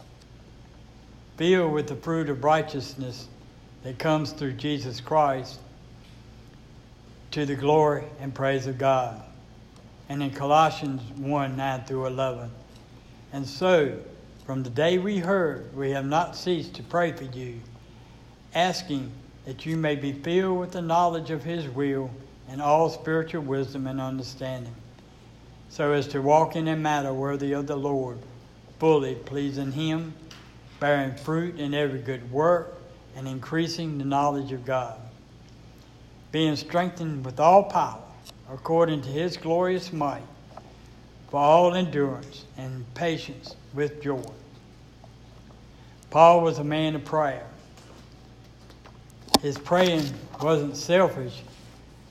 filled 1.37 1.73
with 1.73 1.88
the 1.88 1.97
fruit 1.97 2.28
of 2.28 2.45
righteousness 2.45 3.28
that 3.83 3.99
comes 3.99 4.33
through 4.33 4.52
Jesus 4.52 5.00
Christ 5.00 5.61
to 7.33 7.45
the 7.45 7.57
glory 7.57 8.04
and 8.21 8.35
praise 8.35 8.66
of 8.66 8.78
God. 8.78 9.23
And 10.09 10.23
in 10.23 10.30
Colossians 10.30 11.02
1 11.18 11.57
9 11.57 11.85
through 11.85 12.07
11. 12.07 12.50
And 13.33 13.47
so, 13.47 13.99
from 14.48 14.62
the 14.62 14.70
day 14.70 14.96
we 14.96 15.18
heard, 15.18 15.76
we 15.76 15.90
have 15.90 16.06
not 16.06 16.34
ceased 16.34 16.72
to 16.72 16.82
pray 16.82 17.12
for 17.12 17.24
you, 17.24 17.60
asking 18.54 19.12
that 19.44 19.66
you 19.66 19.76
may 19.76 19.94
be 19.94 20.10
filled 20.10 20.58
with 20.58 20.72
the 20.72 20.80
knowledge 20.80 21.30
of 21.30 21.44
His 21.44 21.68
will 21.68 22.10
and 22.48 22.62
all 22.62 22.88
spiritual 22.88 23.42
wisdom 23.42 23.86
and 23.86 24.00
understanding 24.00 24.74
so 25.68 25.92
as 25.92 26.08
to 26.08 26.22
walk 26.22 26.56
in 26.56 26.66
a 26.66 26.74
manner 26.74 27.12
worthy 27.12 27.52
of 27.52 27.66
the 27.66 27.76
Lord, 27.76 28.16
fully 28.78 29.16
pleasing 29.16 29.70
Him, 29.70 30.14
bearing 30.80 31.14
fruit 31.14 31.60
in 31.60 31.74
every 31.74 32.00
good 32.00 32.32
work, 32.32 32.74
and 33.16 33.28
increasing 33.28 33.98
the 33.98 34.06
knowledge 34.06 34.50
of 34.52 34.64
God, 34.64 34.98
being 36.32 36.56
strengthened 36.56 37.22
with 37.22 37.38
all 37.38 37.64
power, 37.64 38.00
according 38.50 39.02
to 39.02 39.10
his 39.10 39.36
glorious 39.36 39.92
might, 39.92 40.22
for 41.30 41.40
all 41.40 41.75
endurance 41.75 42.44
and 42.56 42.85
patience 42.94 43.54
with 43.75 44.02
joy. 44.02 44.23
Paul 46.11 46.40
was 46.42 46.58
a 46.58 46.64
man 46.64 46.94
of 46.94 47.04
prayer. 47.04 47.47
His 49.42 49.58
praying 49.58 50.04
wasn't 50.42 50.76
selfish, 50.76 51.42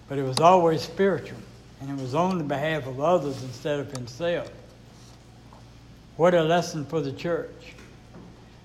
but 0.07 0.17
it 0.17 0.23
was 0.23 0.39
always 0.39 0.81
spiritual, 0.81 1.39
and 1.81 1.89
it 1.89 2.01
was 2.01 2.13
on 2.13 2.37
the 2.37 2.43
behalf 2.43 2.85
of 2.85 3.01
others 3.01 3.41
instead 3.43 3.79
of 3.79 3.91
himself. 3.91 4.51
What 6.15 6.33
a 6.33 6.43
lesson 6.43 6.85
for 6.85 7.01
the 7.01 7.11
church. 7.11 7.73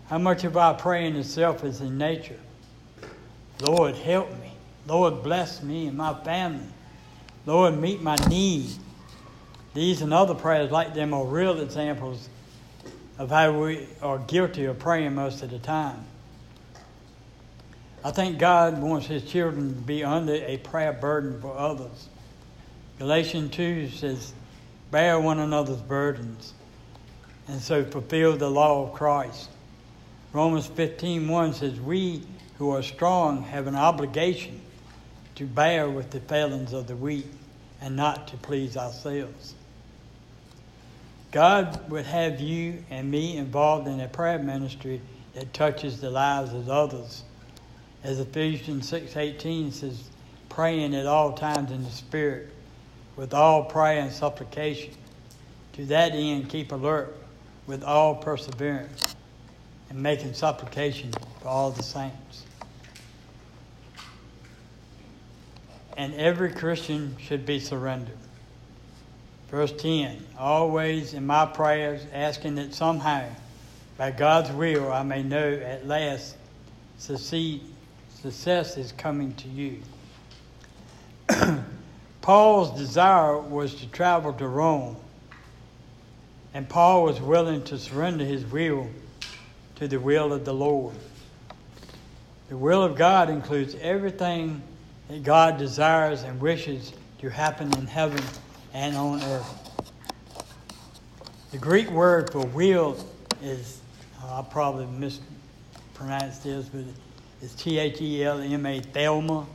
How 0.09 0.19
much 0.19 0.45
of 0.45 0.57
our 0.57 0.75
praying 0.75 1.17
is 1.17 1.33
selfish 1.33 1.81
in 1.81 1.97
nature? 1.97 2.39
Lord, 3.61 3.95
help 3.95 4.31
me. 4.41 4.53
Lord, 4.87 5.23
bless 5.23 5.63
me 5.63 5.87
and 5.87 5.97
my 5.97 6.15
family. 6.23 6.67
Lord, 7.47 7.79
meet 7.79 8.03
my 8.03 8.17
need. 8.29 8.71
These 9.75 10.03
and 10.03 10.13
other 10.13 10.35
prayers 10.35 10.71
like 10.71 10.95
them 10.95 11.15
are 11.15 11.25
real 11.25 11.61
examples 11.61 12.29
of 13.19 13.31
how 13.31 13.59
we 13.59 13.87
are 14.03 14.19
guilty 14.19 14.67
of 14.67 14.79
praying 14.79 15.15
most 15.15 15.43
of 15.43 15.51
the 15.51 15.59
time. 15.59 16.05
I 18.05 18.11
think 18.11 18.39
God 18.39 18.83
wants 18.83 19.07
His 19.07 19.25
children 19.25 19.75
to 19.75 19.81
be 19.81 20.05
under 20.05 20.35
a 20.35 20.59
prayer 20.59 20.93
burden 20.93 21.41
for 21.41 21.57
others. 21.57 22.09
Galatians 22.99 23.55
2 23.55 23.89
says, 23.91 24.33
Bear 24.91 25.19
one 25.19 25.39
another's 25.39 25.81
burdens, 25.81 26.53
and 27.49 27.61
so 27.61 27.85
fulfill 27.85 28.37
the 28.37 28.51
law 28.51 28.87
of 28.87 28.93
Christ. 28.93 29.49
Romans 30.33 30.69
15:1 30.69 31.55
says, 31.55 31.81
We 31.81 32.23
who 32.59 32.71
are 32.71 32.83
strong 32.83 33.43
have 33.45 33.67
an 33.67 33.75
obligation 33.75 34.61
to 35.37 35.47
bear 35.47 35.89
with 35.89 36.11
the 36.11 36.21
failings 36.21 36.73
of 36.73 36.87
the 36.89 36.97
weak 36.97 37.27
and 37.81 37.97
not 37.97 38.29
to 38.29 38.37
please 38.37 38.77
ourselves. 38.77 39.55
God 41.33 41.91
would 41.91 42.05
have 42.05 42.41
you 42.41 42.85
and 42.91 43.11
me 43.11 43.39
involved 43.39 43.89
in 43.89 44.01
a 44.01 44.07
prayer 44.07 44.39
ministry 44.39 45.01
that 45.35 45.53
touches 45.55 46.01
the 46.01 46.11
lives 46.11 46.53
of 46.53 46.69
others. 46.69 47.25
As 48.05 48.21
Ephesians 48.21 48.91
6:18 48.91 49.73
says, 49.73 50.11
praying 50.51 50.95
at 50.95 51.07
all 51.07 51.33
times 51.33 51.71
in 51.71 51.83
the 51.83 51.91
spirit 51.91 52.51
with 53.17 53.33
all 53.33 53.65
prayer 53.65 54.01
and 54.01 54.13
supplication. 54.13 54.93
To 55.75 55.87
that 55.87 56.13
end 56.13 56.51
keep 56.51 56.71
alert 56.71 57.17
with 57.67 57.83
all 57.83 58.15
perseverance 58.15 59.17
and 59.89 60.03
making 60.03 60.35
supplication 60.35 61.13
for 61.41 61.49
all 61.49 61.71
the 61.71 61.83
saints. 61.83 62.45
And 65.97 66.13
every 66.15 66.53
Christian 66.53 67.17
should 67.19 67.47
be 67.47 67.59
surrendered. 67.59 68.19
Verse 69.53 69.71
10 69.71 70.17
Always 70.39 71.13
in 71.13 71.27
my 71.27 71.45
prayers, 71.45 72.01
asking 72.13 72.55
that 72.57 72.75
somehow, 72.75 73.29
by 73.99 74.11
God's 74.11 74.51
will, 74.51 74.91
I 74.91 75.03
may 75.03 75.23
know 75.23 75.53
at 75.53 75.87
last 75.87 76.37
success 76.97 78.79
is 78.79 78.93
coming 78.93 79.35
to 79.35 79.49
you. 79.49 79.83
Paul's 82.23 82.79
desire 82.79 83.39
was 83.39 83.75
to 83.75 83.87
travel 83.89 84.33
to 84.33 84.49
Rome, 84.49 84.97
and 86.55 86.67
Paul 86.67 87.05
was 87.05 87.21
willing 87.21 87.63
to 87.65 87.79
surrender 87.79 88.25
his 88.25 88.47
will 88.47 88.89
to 89.77 89.87
the 89.87 90.01
will 90.01 90.33
of 90.33 90.47
the 90.47 90.55
Lord. 90.55 90.95
The 92.49 92.57
will 92.57 92.83
of 92.83 92.97
God 92.97 93.29
includes 93.29 93.77
everything 93.83 94.63
that 95.09 95.25
God 95.25 95.59
desires 95.59 96.23
and 96.23 96.41
wishes 96.41 96.95
to 97.19 97.29
happen 97.29 97.71
in 97.75 97.87
heaven 97.87 98.25
and 98.73 98.97
on 98.97 99.23
earth. 99.23 99.73
The 101.51 101.59
Greek 101.59 101.91
word 101.91 102.33
for 102.33 102.47
will 102.47 102.97
is, 103.43 103.81
uh, 104.19 104.27
oh, 104.27 104.35
I'll 104.37 104.43
probably 104.43 104.87
mispronounce 104.87 106.39
this, 106.39 106.67
but 106.67 106.85
it's 107.43 107.55
T 107.55 107.79
H 107.79 108.01
E 108.01 108.25
L 108.25 108.41
M 108.41 108.65
A, 108.65 108.81
Thelma, 108.81 109.47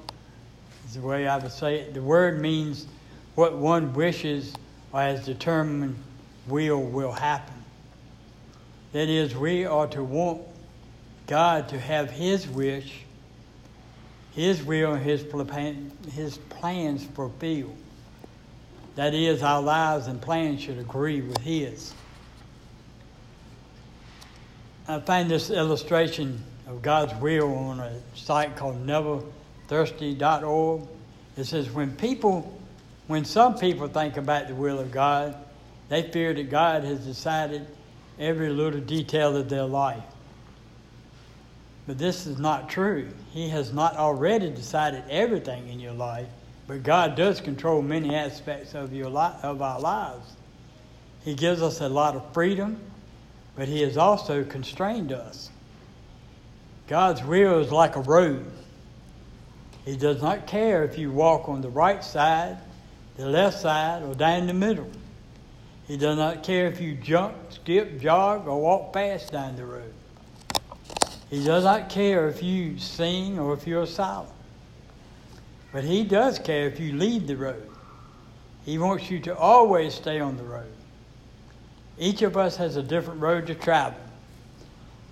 is 0.88 0.94
the 0.94 1.02
way 1.02 1.28
I 1.28 1.38
would 1.38 1.52
say 1.52 1.80
it. 1.80 1.94
The 1.94 2.02
word 2.02 2.40
means 2.40 2.86
what 3.36 3.58
one 3.58 3.94
wishes 3.94 4.54
or 4.92 5.02
has 5.02 5.26
determined 5.26 5.96
will 6.48 6.82
will 6.82 7.12
happen. 7.12 7.56
That 8.92 9.10
is, 9.10 9.36
we 9.36 9.66
are 9.66 9.88
to 9.88 10.04
want 10.04 10.42
God 11.26 11.70
to 11.70 11.80
have 11.80 12.10
His 12.12 12.48
wish, 12.48 13.02
His 14.34 14.64
will, 14.64 14.94
and 14.94 15.04
His, 15.04 15.26
his 16.14 16.38
plans 16.38 17.04
fulfilled. 17.04 17.76
That 18.98 19.14
is, 19.14 19.44
our 19.44 19.62
lives 19.62 20.08
and 20.08 20.20
plans 20.20 20.60
should 20.60 20.80
agree 20.80 21.22
with 21.22 21.38
His. 21.38 21.94
I 24.88 25.00
find 25.02 25.30
this 25.30 25.52
illustration 25.52 26.44
of 26.66 26.82
God's 26.82 27.14
will 27.22 27.54
on 27.54 27.80
a 27.80 27.94
site 28.16 28.56
called 28.56 28.84
neverthirsty.org. 28.88 30.82
It 31.38 31.44
says, 31.44 31.70
when 31.70 31.96
people, 31.96 32.60
when 33.06 33.24
some 33.24 33.56
people 33.56 33.88
think 33.88 34.18
about 34.18 34.48
the 34.48 34.56
will 34.56 34.80
of 34.80 34.92
God, 34.92 35.36
they 35.90 36.02
fear 36.02 36.34
that 36.34 36.50
God 36.50 36.84
has 36.84 37.06
decided 37.06 37.68
every 38.18 38.50
little 38.50 38.82
detail 38.82 39.38
of 39.38 39.48
their 39.48 39.66
life. 39.66 40.02
But 41.86 42.00
this 42.00 42.26
is 42.26 42.40
not 42.40 42.68
true. 42.68 43.10
He 43.32 43.50
has 43.50 43.72
not 43.72 43.96
already 43.96 44.50
decided 44.50 45.04
everything 45.08 45.70
in 45.70 45.80
your 45.80 45.94
life. 45.94 46.26
But 46.68 46.84
God 46.84 47.16
does 47.16 47.40
control 47.40 47.82
many 47.82 48.14
aspects 48.14 48.76
of, 48.76 48.94
your 48.94 49.10
li- 49.10 49.40
of 49.42 49.62
our 49.62 49.80
lives. 49.80 50.34
He 51.24 51.34
gives 51.34 51.62
us 51.62 51.80
a 51.80 51.88
lot 51.88 52.16
of 52.16 52.34
freedom, 52.34 52.80
but 53.56 53.68
He 53.68 53.82
has 53.82 53.98
also 53.98 54.44
constrained 54.44 55.14
us. 55.14 55.50
God's 56.88 57.24
will 57.24 57.60
is 57.60 57.72
like 57.72 57.96
a 57.96 58.02
road. 58.02 58.46
He 59.86 59.96
does 59.96 60.22
not 60.22 60.48
care 60.48 60.84
if 60.84 60.98
you 60.98 61.12
walk 61.12 61.48
on 61.48 61.62
the 61.62 61.70
right 61.70 62.04
side, 62.04 62.58
the 63.16 63.26
left 63.26 63.60
side, 63.60 64.04
or 64.04 64.14
down 64.14 64.48
the 64.48 64.54
middle. 64.54 64.90
He 65.88 65.96
does 65.96 66.18
not 66.18 66.44
care 66.44 66.68
if 66.68 66.82
you 66.82 66.96
jump, 66.96 67.36
skip, 67.50 68.02
jog, 68.02 68.48
or 68.48 68.62
walk 68.62 68.94
fast 68.94 69.32
down 69.32 69.56
the 69.56 69.66
road. 69.66 69.94
He 71.30 71.44
does 71.44 71.64
not 71.64 71.90
care 71.90 72.28
if 72.28 72.44
you 72.44 72.78
sing 72.78 73.40
or 73.40 73.54
if 73.54 73.66
you're 73.66 73.86
silent. 73.86 74.32
But 75.72 75.84
He 75.84 76.04
does 76.04 76.40
care 76.40 76.68
if 76.68 76.80
you 76.80 76.94
leave 76.94 77.28
the 77.28 77.38
road. 77.38 77.70
He 78.66 78.78
wants 78.78 79.10
you 79.10 79.20
to 79.22 79.38
always 79.38 79.94
stay 79.94 80.20
on 80.20 80.38
the 80.38 80.44
road. 80.44 80.72
Each 81.98 82.22
of 82.22 82.38
us 82.38 82.58
has 82.58 82.76
a 82.76 82.84
different 82.84 83.22
road 83.22 83.48
to 83.48 83.56
travel. 83.56 84.00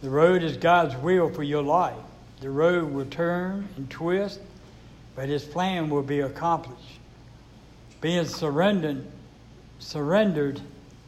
The 0.01 0.09
road 0.09 0.43
is 0.43 0.57
God's 0.57 0.95
will 0.97 1.29
for 1.29 1.43
your 1.43 1.63
life. 1.63 1.95
The 2.41 2.49
road 2.49 2.91
will 2.91 3.05
turn 3.05 3.67
and 3.77 3.89
twist, 3.89 4.39
but 5.15 5.29
His 5.29 5.43
plan 5.43 5.89
will 5.89 6.03
be 6.03 6.19
accomplished. 6.19 6.99
Being 8.01 8.25
surrendered, 8.25 9.05
surrendered 9.79 10.61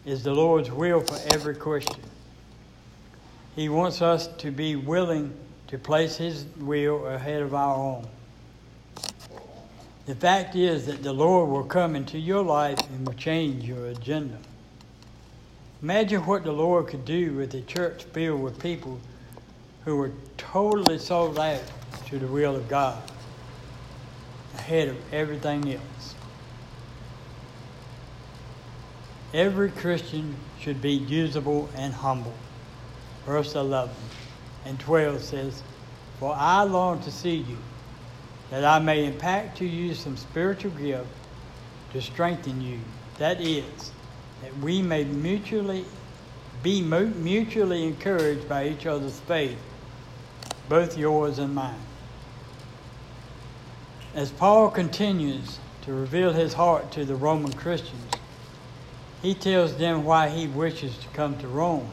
is 0.06 0.24
the 0.24 0.34
Lord's 0.34 0.72
will 0.72 1.02
for 1.02 1.20
every 1.34 1.54
Christian. 1.54 2.02
He 3.56 3.70
wants 3.70 4.02
us 4.02 4.28
to 4.38 4.52
be 4.52 4.76
willing 4.76 5.34
to 5.68 5.78
place 5.78 6.18
His 6.18 6.46
will 6.58 7.06
ahead 7.08 7.42
of 7.42 7.54
our 7.54 7.76
own. 7.76 8.08
The 10.08 10.16
fact 10.16 10.56
is 10.56 10.86
that 10.86 11.04
the 11.04 11.12
Lord 11.12 11.50
will 11.50 11.66
come 11.66 11.94
into 11.94 12.18
your 12.18 12.42
life 12.42 12.80
and 12.92 13.06
will 13.06 13.14
change 13.16 13.66
your 13.66 13.88
agenda. 13.88 14.38
Imagine 15.82 16.26
what 16.26 16.46
the 16.46 16.52
Lord 16.54 16.88
could 16.88 17.04
do 17.04 17.34
with 17.34 17.54
a 17.54 17.62
church 17.62 18.06
filled 18.06 18.42
with 18.42 18.58
people 18.62 19.02
who 19.84 19.98
were 19.98 20.14
totally 20.38 20.98
sold 20.98 21.38
out 21.38 21.62
to 22.06 22.18
the 22.20 22.26
will 22.26 22.56
of 22.56 22.70
God 22.70 23.04
ahead 24.56 24.88
of 24.88 25.14
everything 25.14 25.74
else. 25.74 26.16
Every 29.34 29.72
Christian 29.72 30.38
should 30.58 30.82
be 30.82 30.94
usable 30.94 31.70
and 31.76 31.94
humble. 31.94 32.34
Verse 33.26 33.56
11 33.56 33.94
and 34.66 34.80
12 34.80 35.22
says, 35.22 35.64
For 36.18 36.34
I 36.34 36.64
long 36.64 37.02
to 37.02 37.12
see 37.12 37.36
you 37.36 37.58
that 38.50 38.64
I 38.64 38.80
may 38.80 39.06
impart 39.06 39.56
to 39.56 39.66
you 39.66 39.94
some 39.94 40.16
spiritual 40.16 40.72
gift 40.72 41.08
to 41.94 42.02
strengthen 42.02 42.62
you. 42.62 42.80
That 43.18 43.42
is, 43.42 43.92
that 44.42 44.58
we 44.60 44.82
may 44.82 45.04
mutually 45.04 45.86
be 46.64 46.82
mutually 46.82 47.86
encouraged 47.86 48.50
by 48.50 48.68
each 48.68 48.86
other's 48.86 49.20
faith, 49.22 49.60
both 50.68 50.98
yours 50.98 51.40
and 51.40 51.54
mine. 51.54 51.80
As 54.16 54.32
Paul 54.32 54.70
continues 54.72 55.60
to 55.84 55.94
reveal 55.94 56.34
his 56.34 56.54
heart 56.54 56.92
to 56.94 57.06
the 57.06 57.16
Roman 57.16 57.54
Christians, 57.54 58.12
he 59.22 59.34
tells 59.34 59.78
them 59.78 60.04
why 60.04 60.30
he 60.30 60.48
wishes 60.48 60.98
to 60.98 61.08
come 61.10 61.38
to 61.40 61.48
Rome. 61.48 61.90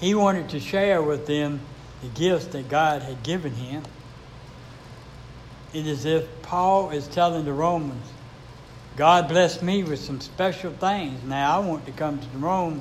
He 0.00 0.14
wanted 0.14 0.48
to 0.50 0.60
share 0.60 1.02
with 1.02 1.26
them 1.26 1.60
the 2.02 2.08
gifts 2.08 2.46
that 2.46 2.68
God 2.68 3.02
had 3.02 3.22
given 3.22 3.52
him 3.52 3.82
it 5.72 5.86
is 5.86 6.04
if 6.04 6.26
Paul 6.42 6.90
is 6.90 7.06
telling 7.08 7.44
the 7.44 7.52
Romans, 7.52 8.06
God 8.96 9.28
blessed 9.28 9.62
me 9.62 9.84
with 9.84 10.00
some 10.00 10.20
special 10.20 10.72
things. 10.72 11.22
Now 11.24 11.56
I 11.60 11.64
want 11.64 11.86
to 11.86 11.92
come 11.92 12.18
to 12.18 12.38
Rome 12.38 12.80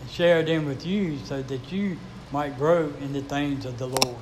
and 0.00 0.10
share 0.10 0.42
them 0.42 0.66
with 0.66 0.84
you 0.84 1.18
so 1.24 1.42
that 1.42 1.72
you 1.72 1.96
might 2.32 2.58
grow 2.58 2.92
in 3.00 3.12
the 3.12 3.22
things 3.22 3.64
of 3.64 3.78
the 3.78 3.86
Lord. 3.86 4.16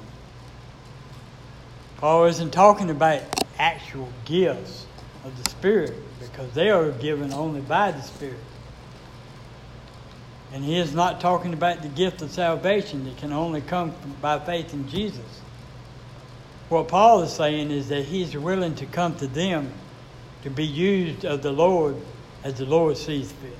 Paul 1.96 2.26
isn't 2.26 2.52
talking 2.52 2.90
about 2.90 3.22
actual 3.58 4.08
gifts 4.24 4.86
of 5.24 5.42
the 5.42 5.50
Spirit 5.50 5.94
because 6.20 6.52
they 6.52 6.70
are 6.70 6.90
given 6.90 7.32
only 7.32 7.60
by 7.60 7.92
the 7.92 8.02
Spirit. 8.02 8.38
And 10.52 10.62
he 10.62 10.76
is 10.76 10.94
not 10.94 11.20
talking 11.20 11.54
about 11.54 11.80
the 11.80 11.88
gift 11.88 12.20
of 12.20 12.30
salvation 12.30 13.04
that 13.04 13.16
can 13.16 13.32
only 13.32 13.62
come 13.62 13.94
by 14.20 14.38
faith 14.38 14.74
in 14.74 14.88
Jesus. 14.88 15.40
What 16.72 16.88
Paul 16.88 17.20
is 17.20 17.30
saying 17.34 17.70
is 17.70 17.90
that 17.90 18.06
he's 18.06 18.34
willing 18.34 18.74
to 18.76 18.86
come 18.86 19.14
to 19.16 19.26
them 19.26 19.70
to 20.42 20.48
be 20.48 20.64
used 20.64 21.26
of 21.26 21.42
the 21.42 21.52
Lord 21.52 21.96
as 22.44 22.54
the 22.54 22.64
Lord 22.64 22.96
sees 22.96 23.30
fit. 23.30 23.58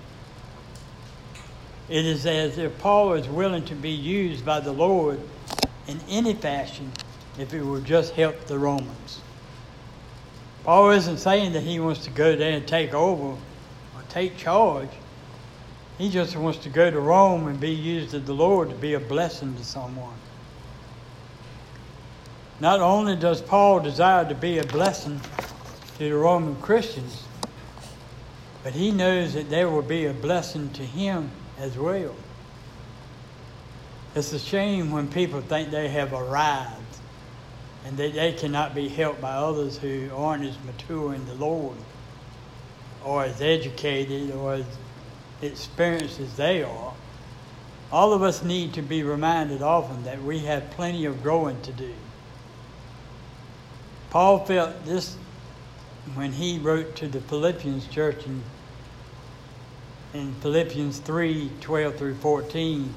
It 1.91 2.07
is 2.07 2.25
as 2.25 2.57
if 2.57 2.79
Paul 2.79 3.13
is 3.13 3.29
willing 3.29 3.67
to 3.67 3.75
be 3.75 3.91
used 3.91 4.47
by 4.47 4.61
the 4.61 4.73
Lord 4.73 5.21
in 5.87 6.01
any 6.09 6.33
fashion 6.33 6.91
if 7.39 7.53
it 7.53 7.61
will 7.61 7.83
just 7.83 8.15
help 8.15 8.47
the 8.47 8.59
Romans. 8.59 9.21
Paul 10.65 10.93
isn't 10.93 11.19
saying 11.19 11.53
that 11.53 11.65
he 11.65 11.81
wants 11.81 12.05
to 12.05 12.11
go 12.11 12.35
there 12.35 12.53
and 12.53 12.67
take 12.67 12.95
over 12.95 13.37
or 13.37 14.03
take 14.09 14.39
charge. 14.39 14.89
He 15.99 16.09
just 16.09 16.35
wants 16.35 16.61
to 16.61 16.71
go 16.71 16.91
to 16.91 16.99
Rome 16.99 17.47
and 17.47 17.61
be 17.61 17.73
used 17.73 18.15
of 18.15 18.25
the 18.25 18.33
Lord 18.33 18.71
to 18.71 18.75
be 18.75 18.95
a 18.95 19.01
blessing 19.01 19.55
to 19.57 19.65
someone. 19.67 20.15
Not 22.63 22.79
only 22.79 23.17
does 23.17 23.43
Paul 23.43 23.81
desire 23.81 24.25
to 24.29 24.37
be 24.37 24.59
a 24.59 24.65
blessing 24.65 25.21
to 25.99 26.09
the 26.09 26.15
Roman 26.15 26.55
Christians, 26.63 27.25
but 28.63 28.73
he 28.73 28.93
knows 28.93 29.35
that 29.35 29.51
there 29.51 29.69
will 29.69 29.83
be 29.83 30.07
a 30.07 30.13
blessing 30.13 30.71
to 30.75 30.85
him 30.85 31.33
as 31.59 31.77
well. 31.77 32.15
It's 34.15 34.33
a 34.33 34.39
shame 34.39 34.93
when 34.93 35.09
people 35.09 35.41
think 35.41 35.73
they 35.73 35.89
have 35.89 36.13
arrived 36.13 36.99
and 37.85 37.97
that 37.97 38.15
they 38.15 38.33
cannot 38.33 38.77
be 38.77 38.89
helped 38.89 39.21
by 39.21 39.33
others 39.33 39.79
who 39.79 40.11
aren't 40.15 40.45
as 40.45 40.57
mature 40.65 41.15
in 41.15 41.27
the 41.27 41.35
Lord 41.35 41.77
or 43.05 43.25
as 43.25 43.43
educated 43.43 44.31
or 44.37 44.55
as 44.55 44.67
experienced 45.43 46.21
as 46.21 46.37
they 46.37 46.63
are. 46.63 46.95
All 47.91 48.13
of 48.13 48.23
us 48.23 48.45
need 48.45 48.73
to 48.75 48.83
be 48.83 49.03
reminded 49.03 49.63
often 49.63 50.05
that 50.05 50.23
we 50.23 50.39
have 50.45 50.71
plenty 50.71 51.07
of 51.07 51.25
growing 51.25 51.61
to 51.63 51.73
do. 51.73 51.93
Paul 54.13 54.45
felt 54.45 54.85
this 54.85 55.17
when 56.13 56.33
he 56.33 56.59
wrote 56.59 56.97
to 56.97 57.09
the 57.09 57.23
Philippians 57.23 57.87
church 57.87 58.27
in, 58.27 58.43
in 60.13 60.35
Philippians 60.35 60.99
3 60.99 61.51
12 61.63 61.97
through 61.97 62.17
14. 62.17 62.93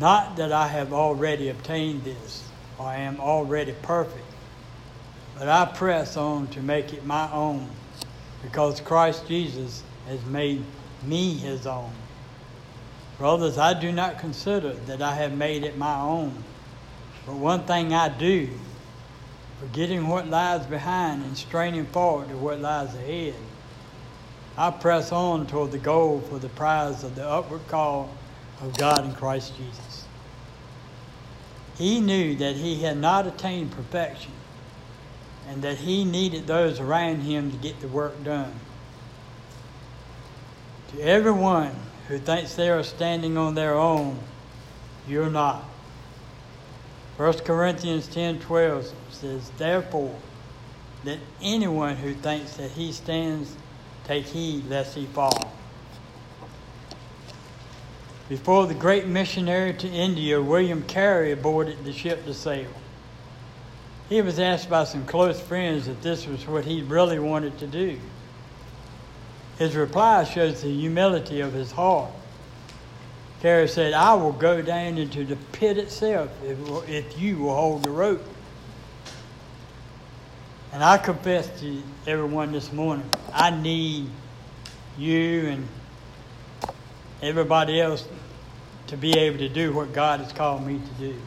Not 0.00 0.34
that 0.38 0.50
I 0.50 0.66
have 0.66 0.92
already 0.92 1.50
obtained 1.50 2.02
this, 2.02 2.42
or 2.78 2.86
I 2.86 2.96
am 2.96 3.20
already 3.20 3.76
perfect, 3.82 4.24
but 5.38 5.46
I 5.46 5.66
press 5.66 6.16
on 6.16 6.48
to 6.48 6.60
make 6.60 6.92
it 6.92 7.06
my 7.06 7.30
own, 7.30 7.68
because 8.42 8.80
Christ 8.80 9.28
Jesus 9.28 9.84
has 10.08 10.24
made 10.24 10.64
me 11.04 11.34
his 11.34 11.64
own. 11.64 11.92
Brothers, 13.18 13.56
I 13.56 13.78
do 13.78 13.92
not 13.92 14.18
consider 14.18 14.72
that 14.72 15.00
I 15.00 15.14
have 15.14 15.36
made 15.36 15.62
it 15.62 15.78
my 15.78 16.00
own, 16.00 16.42
but 17.24 17.36
one 17.36 17.62
thing 17.66 17.94
I 17.94 18.08
do 18.08 18.48
forgetting 19.62 20.08
what 20.08 20.26
lies 20.26 20.66
behind 20.66 21.22
and 21.22 21.38
straining 21.38 21.86
forward 21.86 22.28
to 22.28 22.36
what 22.36 22.58
lies 22.58 22.92
ahead. 22.96 23.34
I 24.58 24.72
press 24.72 25.12
on 25.12 25.46
toward 25.46 25.70
the 25.70 25.78
goal 25.78 26.20
for 26.20 26.40
the 26.40 26.48
prize 26.48 27.04
of 27.04 27.14
the 27.14 27.24
upward 27.24 27.60
call 27.68 28.10
of 28.60 28.76
God 28.76 29.04
in 29.04 29.14
Christ 29.14 29.56
Jesus. 29.56 30.04
He 31.78 32.00
knew 32.00 32.34
that 32.36 32.56
he 32.56 32.82
had 32.82 32.96
not 32.96 33.28
attained 33.28 33.70
perfection 33.70 34.32
and 35.48 35.62
that 35.62 35.78
he 35.78 36.04
needed 36.04 36.48
those 36.48 36.80
around 36.80 37.20
him 37.20 37.52
to 37.52 37.56
get 37.56 37.80
the 37.80 37.88
work 37.88 38.24
done. 38.24 38.52
To 40.88 41.00
everyone 41.02 41.74
who 42.08 42.18
thinks 42.18 42.56
they 42.56 42.68
are 42.68 42.82
standing 42.82 43.38
on 43.38 43.54
their 43.54 43.74
own, 43.74 44.18
you're 45.06 45.30
not. 45.30 45.64
1 47.22 47.34
Corinthians 47.44 48.08
10 48.08 48.40
12 48.40 48.92
says, 49.12 49.50
Therefore, 49.56 50.18
that 51.04 51.20
anyone 51.40 51.94
who 51.94 52.14
thinks 52.14 52.54
that 52.56 52.72
he 52.72 52.90
stands 52.90 53.54
take 54.02 54.24
heed 54.24 54.68
lest 54.68 54.96
he 54.96 55.06
fall. 55.06 55.54
Before 58.28 58.66
the 58.66 58.74
great 58.74 59.06
missionary 59.06 59.72
to 59.72 59.88
India, 59.88 60.42
William 60.42 60.82
Carey 60.82 61.36
boarded 61.36 61.84
the 61.84 61.92
ship 61.92 62.24
to 62.24 62.34
sail. 62.34 62.70
He 64.08 64.20
was 64.20 64.40
asked 64.40 64.68
by 64.68 64.82
some 64.82 65.06
close 65.06 65.40
friends 65.40 65.86
if 65.86 66.02
this 66.02 66.26
was 66.26 66.44
what 66.48 66.64
he 66.64 66.82
really 66.82 67.20
wanted 67.20 67.56
to 67.60 67.68
do. 67.68 68.00
His 69.58 69.76
reply 69.76 70.24
shows 70.24 70.62
the 70.62 70.74
humility 70.74 71.38
of 71.38 71.52
his 71.52 71.70
heart. 71.70 72.10
Carey 73.42 73.66
said, 73.66 73.92
I 73.92 74.14
will 74.14 74.30
go 74.30 74.62
down 74.62 74.98
into 74.98 75.24
the 75.24 75.34
pit 75.50 75.76
itself 75.76 76.30
if, 76.44 76.56
if 76.88 77.18
you 77.18 77.38
will 77.38 77.56
hold 77.56 77.82
the 77.82 77.90
rope. 77.90 78.22
And 80.72 80.84
I 80.84 80.96
confess 80.96 81.48
to 81.58 81.82
everyone 82.06 82.52
this 82.52 82.72
morning, 82.72 83.04
I 83.32 83.50
need 83.50 84.08
you 84.96 85.48
and 85.48 85.68
everybody 87.20 87.80
else 87.80 88.06
to 88.86 88.96
be 88.96 89.18
able 89.18 89.38
to 89.38 89.48
do 89.48 89.72
what 89.72 89.92
God 89.92 90.20
has 90.20 90.32
called 90.32 90.64
me 90.64 90.78
to 90.78 91.10
do. 91.10 91.18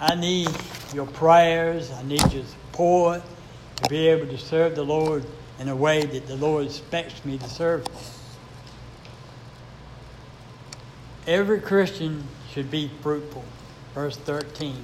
I 0.00 0.16
need 0.16 0.48
your 0.92 1.06
prayers, 1.06 1.92
I 1.92 2.02
need 2.02 2.32
your 2.32 2.42
support 2.42 3.22
to 3.76 3.88
be 3.88 4.08
able 4.08 4.26
to 4.26 4.38
serve 4.38 4.74
the 4.74 4.82
Lord 4.82 5.24
in 5.60 5.68
a 5.68 5.76
way 5.76 6.04
that 6.04 6.26
the 6.26 6.34
Lord 6.34 6.66
expects 6.66 7.24
me 7.24 7.38
to 7.38 7.48
serve 7.48 7.86
Him. 7.86 7.96
Every 11.28 11.60
Christian 11.60 12.24
should 12.50 12.70
be 12.70 12.90
fruitful. 13.02 13.44
Verse 13.94 14.16
13. 14.16 14.82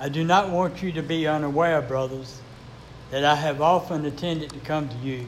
I 0.00 0.08
do 0.08 0.24
not 0.24 0.48
want 0.48 0.82
you 0.82 0.92
to 0.92 1.02
be 1.02 1.26
unaware, 1.26 1.82
brothers, 1.82 2.40
that 3.10 3.22
I 3.22 3.34
have 3.34 3.60
often 3.60 4.06
intended 4.06 4.48
to 4.48 4.58
come 4.60 4.88
to 4.88 4.96
you, 4.96 5.26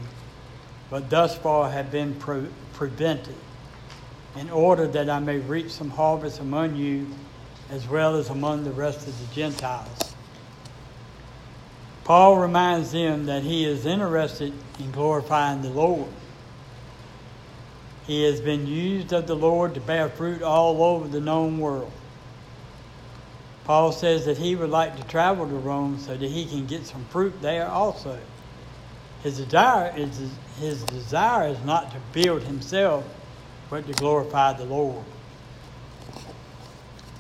but 0.89 1.11
thus 1.11 1.37
far 1.37 1.69
have 1.69 1.93
been 1.93 2.15
pre- 2.15 2.47
prevented, 2.73 3.35
in 4.35 4.49
order 4.49 4.87
that 4.87 5.11
I 5.11 5.19
may 5.19 5.37
reap 5.37 5.71
some 5.71 5.91
harvest 5.91 6.41
among 6.41 6.77
you 6.77 7.09
as 7.69 7.87
well 7.87 8.17
as 8.17 8.31
among 8.31 8.65
the 8.65 8.73
rest 8.73 9.07
of 9.07 9.29
the 9.29 9.35
Gentiles. 9.35 10.15
Paul 12.05 12.39
reminds 12.39 12.93
them 12.93 13.27
that 13.27 13.43
he 13.43 13.67
is 13.67 13.85
interested 13.85 14.55
in 14.79 14.91
glorifying 14.91 15.61
the 15.61 15.69
Lord. 15.69 16.09
He 18.11 18.25
has 18.25 18.41
been 18.41 18.67
used 18.67 19.13
of 19.13 19.29
the 19.29 19.37
Lord 19.37 19.75
to 19.75 19.81
bear 19.81 20.09
fruit 20.09 20.43
all 20.43 20.83
over 20.83 21.07
the 21.07 21.21
known 21.21 21.61
world. 21.61 21.93
Paul 23.63 23.93
says 23.93 24.25
that 24.25 24.37
he 24.37 24.57
would 24.57 24.71
like 24.71 24.97
to 24.97 25.05
travel 25.05 25.47
to 25.47 25.55
Rome 25.55 25.97
so 26.01 26.17
that 26.17 26.29
he 26.29 26.45
can 26.45 26.67
get 26.67 26.85
some 26.85 27.05
fruit 27.05 27.41
there 27.41 27.69
also. 27.69 28.19
His 29.23 29.39
desire 29.39 29.95
is 29.97 30.33
his 30.59 30.83
desire 30.83 31.51
is 31.51 31.63
not 31.63 31.93
to 31.93 31.99
build 32.13 32.43
himself, 32.43 33.05
but 33.71 33.87
to 33.87 33.93
glorify 33.93 34.55
the 34.55 34.65
Lord. 34.65 35.05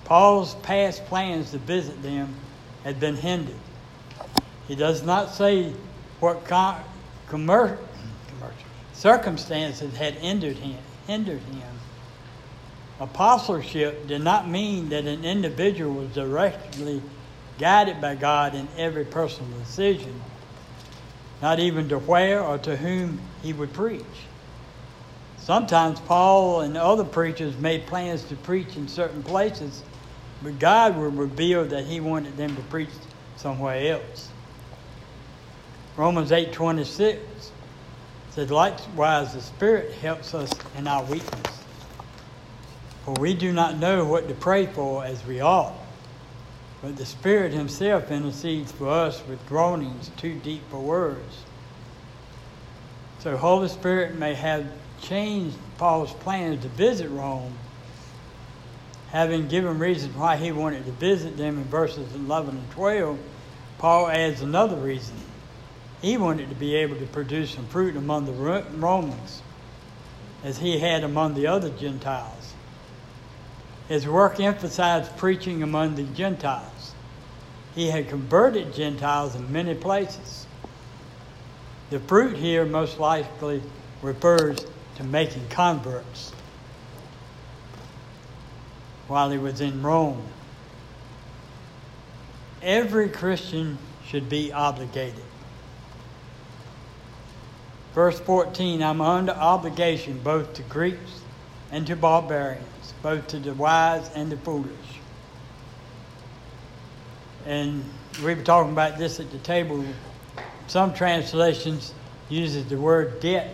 Paul's 0.06 0.56
past 0.56 1.06
plans 1.06 1.52
to 1.52 1.58
visit 1.58 2.02
them 2.02 2.34
had 2.82 2.98
been 2.98 3.14
hindered. 3.14 3.54
He 4.66 4.74
does 4.74 5.04
not 5.04 5.30
say 5.30 5.72
what 6.18 6.44
com- 6.46 6.82
circumstances 9.00 9.96
had 9.96 10.12
hindered 10.12 10.58
him, 10.58 10.76
hindered 11.06 11.40
him. 11.40 11.68
Apostleship 13.00 14.06
did 14.06 14.22
not 14.22 14.46
mean 14.46 14.90
that 14.90 15.06
an 15.06 15.24
individual 15.24 15.94
was 15.94 16.08
directly 16.14 17.00
guided 17.58 17.98
by 17.98 18.14
God 18.14 18.54
in 18.54 18.68
every 18.76 19.06
personal 19.06 19.50
decision, 19.58 20.20
not 21.40 21.58
even 21.58 21.88
to 21.88 21.98
where 21.98 22.42
or 22.42 22.58
to 22.58 22.76
whom 22.76 23.18
he 23.42 23.54
would 23.54 23.72
preach. 23.72 24.04
Sometimes 25.38 25.98
Paul 26.00 26.60
and 26.60 26.76
other 26.76 27.04
preachers 27.04 27.56
made 27.56 27.86
plans 27.86 28.22
to 28.24 28.36
preach 28.36 28.76
in 28.76 28.86
certain 28.86 29.22
places, 29.22 29.82
but 30.42 30.58
God 30.58 30.98
would 30.98 31.16
reveal 31.16 31.64
that 31.64 31.86
he 31.86 32.00
wanted 32.00 32.36
them 32.36 32.54
to 32.54 32.62
preach 32.64 32.90
somewhere 33.36 33.94
else. 33.94 34.28
Romans 35.96 36.30
8:26 36.30 37.29
says, 38.30 38.50
likewise, 38.50 39.34
the 39.34 39.40
Spirit 39.40 39.92
helps 39.94 40.34
us 40.34 40.50
in 40.76 40.86
our 40.86 41.04
weakness. 41.04 41.64
For 43.04 43.14
we 43.14 43.34
do 43.34 43.52
not 43.52 43.78
know 43.78 44.04
what 44.04 44.28
to 44.28 44.34
pray 44.34 44.66
for 44.66 45.04
as 45.04 45.24
we 45.26 45.40
ought. 45.40 45.74
but 46.82 46.96
the 46.96 47.04
Spirit 47.04 47.52
Himself 47.52 48.10
intercedes 48.10 48.72
for 48.72 48.88
us 48.88 49.22
with 49.28 49.44
groanings 49.46 50.10
too 50.16 50.34
deep 50.40 50.62
for 50.70 50.80
words. 50.80 51.44
So 53.18 53.36
Holy 53.36 53.68
Spirit 53.68 54.14
may 54.14 54.32
have 54.34 54.66
changed 55.02 55.56
Paul's 55.76 56.12
plans 56.14 56.62
to 56.62 56.68
visit 56.68 57.10
Rome, 57.10 57.52
having 59.10 59.48
given 59.48 59.78
reasons 59.78 60.16
why 60.16 60.36
he 60.36 60.52
wanted 60.52 60.86
to 60.86 60.92
visit 60.92 61.36
them 61.36 61.58
in 61.58 61.64
verses 61.64 62.14
11 62.14 62.56
and 62.56 62.70
12. 62.70 63.18
Paul 63.78 64.08
adds 64.08 64.40
another 64.40 64.76
reason. 64.76 65.16
He 66.02 66.16
wanted 66.16 66.48
to 66.48 66.54
be 66.54 66.76
able 66.76 66.96
to 66.96 67.06
produce 67.06 67.50
some 67.50 67.66
fruit 67.66 67.96
among 67.96 68.24
the 68.24 68.32
Romans, 68.32 69.42
as 70.42 70.58
he 70.58 70.78
had 70.78 71.04
among 71.04 71.34
the 71.34 71.46
other 71.46 71.70
Gentiles. 71.70 72.54
His 73.88 74.06
work 74.06 74.40
emphasized 74.40 75.16
preaching 75.16 75.62
among 75.62 75.96
the 75.96 76.04
Gentiles. 76.04 76.94
He 77.74 77.88
had 77.88 78.08
converted 78.08 78.72
Gentiles 78.72 79.34
in 79.34 79.52
many 79.52 79.74
places. 79.74 80.46
The 81.90 82.00
fruit 82.00 82.36
here 82.36 82.64
most 82.64 82.98
likely 82.98 83.62
refers 84.00 84.64
to 84.96 85.04
making 85.04 85.48
converts 85.48 86.32
while 89.08 89.30
he 89.30 89.38
was 89.38 89.60
in 89.60 89.82
Rome. 89.82 90.22
Every 92.62 93.08
Christian 93.08 93.78
should 94.06 94.28
be 94.28 94.52
obligated. 94.52 95.24
Verse 97.94 98.20
14 98.20 98.82
I'm 98.82 99.00
under 99.00 99.32
obligation 99.32 100.20
both 100.22 100.54
to 100.54 100.62
Greeks 100.62 101.22
and 101.72 101.86
to 101.86 101.96
barbarians, 101.96 102.94
both 103.02 103.26
to 103.28 103.38
the 103.38 103.54
wise 103.54 104.10
and 104.14 104.30
the 104.30 104.36
foolish. 104.36 104.70
And 107.46 107.84
we 108.22 108.34
were 108.34 108.42
talking 108.42 108.72
about 108.72 108.98
this 108.98 109.18
at 109.18 109.30
the 109.30 109.38
table 109.38 109.84
some 110.66 110.94
translations 110.94 111.92
uses 112.28 112.64
the 112.66 112.76
word 112.76 113.18
debt, 113.18 113.52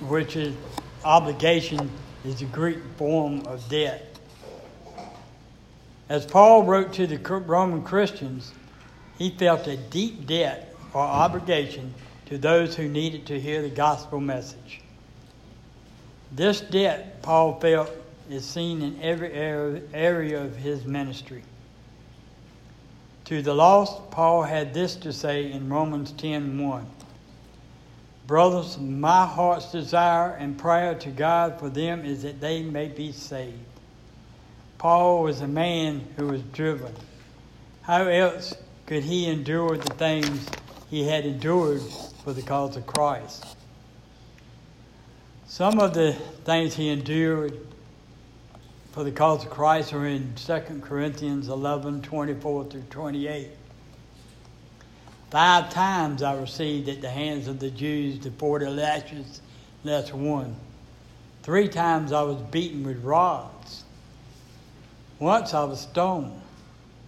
which 0.00 0.34
is 0.34 0.56
obligation 1.04 1.88
is 2.24 2.40
the 2.40 2.46
Greek 2.46 2.78
form 2.96 3.46
of 3.46 3.68
debt. 3.68 4.18
As 6.08 6.26
Paul 6.26 6.64
wrote 6.64 6.92
to 6.94 7.06
the 7.06 7.16
Roman 7.16 7.82
Christians, 7.82 8.52
he 9.18 9.30
felt 9.30 9.68
a 9.68 9.76
deep 9.76 10.26
debt 10.26 10.74
or 10.92 11.02
obligation 11.02 11.94
to 12.26 12.38
those 12.38 12.76
who 12.76 12.88
needed 12.88 13.26
to 13.26 13.40
hear 13.40 13.62
the 13.62 13.70
gospel 13.70 14.20
message. 14.20 14.80
This 16.32 16.60
debt, 16.60 17.22
Paul 17.22 17.58
felt, 17.60 17.90
is 18.28 18.44
seen 18.44 18.82
in 18.82 19.00
every 19.00 19.32
area 19.32 20.42
of 20.42 20.56
his 20.56 20.84
ministry. 20.84 21.44
To 23.26 23.42
the 23.42 23.54
lost, 23.54 24.10
Paul 24.10 24.42
had 24.42 24.74
this 24.74 24.96
to 24.96 25.12
say 25.12 25.50
in 25.50 25.68
Romans 25.68 26.12
10:1. 26.12 26.86
Brothers, 28.26 28.76
my 28.78 29.24
heart's 29.24 29.70
desire 29.70 30.32
and 30.32 30.58
prayer 30.58 30.96
to 30.96 31.10
God 31.10 31.60
for 31.60 31.68
them 31.68 32.04
is 32.04 32.22
that 32.22 32.40
they 32.40 32.62
may 32.62 32.88
be 32.88 33.12
saved. 33.12 33.58
Paul 34.78 35.22
was 35.22 35.40
a 35.40 35.48
man 35.48 36.04
who 36.16 36.26
was 36.26 36.42
driven. 36.52 36.92
How 37.82 38.02
else 38.02 38.54
could 38.86 39.04
he 39.04 39.26
endure 39.26 39.76
the 39.76 39.94
things 39.94 40.48
he 40.90 41.04
had 41.04 41.24
endured 41.24 41.82
for 42.26 42.32
the 42.32 42.42
cause 42.42 42.76
of 42.76 42.84
Christ? 42.88 43.56
Some 45.46 45.78
of 45.78 45.94
the 45.94 46.12
things 46.44 46.74
he 46.74 46.88
endured 46.88 47.56
for 48.90 49.04
the 49.04 49.12
cause 49.12 49.44
of 49.44 49.50
Christ 49.50 49.92
are 49.92 50.04
in 50.04 50.34
2 50.34 50.80
Corinthians 50.82 51.46
11 51.46 52.02
24 52.02 52.64
through 52.64 52.82
28. 52.90 53.46
Five 55.30 55.70
times 55.70 56.24
I 56.24 56.34
received 56.34 56.88
at 56.88 57.00
the 57.00 57.08
hands 57.08 57.46
of 57.46 57.60
the 57.60 57.70
Jews 57.70 58.18
the 58.18 58.32
40 58.32 58.66
lashes 58.70 59.40
less 59.84 60.12
one. 60.12 60.56
Three 61.44 61.68
times 61.68 62.10
I 62.10 62.22
was 62.22 62.42
beaten 62.50 62.82
with 62.82 63.04
rods. 63.04 63.84
Once 65.20 65.54
I 65.54 65.62
was 65.62 65.82
stoned. 65.82 66.42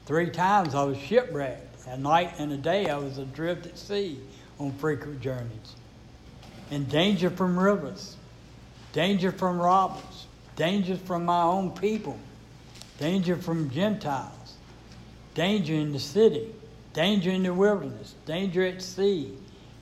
Three 0.06 0.30
times 0.30 0.76
I 0.76 0.84
was 0.84 0.96
shipwrecked. 0.96 1.88
A 1.88 1.98
night 1.98 2.34
and 2.38 2.52
a 2.52 2.56
day 2.56 2.88
I 2.88 2.98
was 2.98 3.18
adrift 3.18 3.66
at 3.66 3.76
sea 3.76 4.20
on 4.58 4.72
frequent 4.72 5.20
journeys. 5.20 5.76
In 6.70 6.84
danger 6.84 7.30
from 7.30 7.58
rivers, 7.58 8.16
danger 8.92 9.32
from 9.32 9.60
robbers, 9.60 10.26
danger 10.56 10.96
from 10.96 11.24
my 11.24 11.42
own 11.42 11.70
people, 11.70 12.18
danger 12.98 13.36
from 13.36 13.70
Gentiles, 13.70 14.54
danger 15.34 15.74
in 15.74 15.92
the 15.92 16.00
city, 16.00 16.52
danger 16.92 17.30
in 17.30 17.44
the 17.44 17.54
wilderness, 17.54 18.14
danger 18.26 18.66
at 18.66 18.82
sea, 18.82 19.32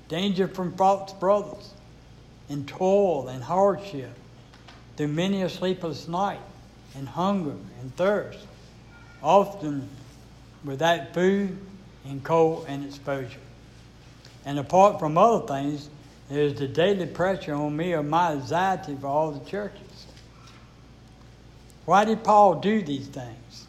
danger 0.09 0.47
from 0.47 0.73
false 0.77 1.13
brothers, 1.15 1.73
and 2.49 2.69
toil 2.69 3.29
and 3.29 3.43
hardship, 3.43 4.13
through 4.97 5.09
many 5.09 5.43
a 5.43 5.49
sleepless 5.49 6.09
night, 6.09 6.41
and 6.95 7.09
hunger 7.09 7.57
and 7.81 7.95
thirst, 7.97 8.47
often 9.23 9.89
without 10.65 11.13
food 11.13 11.57
and 12.05 12.23
cold 12.23 12.65
and 12.69 12.85
exposure. 12.85 13.41
And 14.47 14.61
apart 14.61 15.01
from 15.01 15.19
other 15.19 15.45
things, 15.47 15.91
there's 16.31 16.55
the 16.55 16.69
daily 16.69 17.07
pressure 17.07 17.55
on 17.55 17.77
me 17.77 17.93
of 17.93 18.07
my 18.07 18.33
anxiety 18.33 18.97
for 18.99 19.09
all 19.09 19.33
the 19.33 19.45
churches. 19.51 20.07
Why 21.85 22.05
did 22.05 22.25
Paul 22.25 22.61
do 22.61 22.81
these 22.81 23.09
things? 23.09 23.67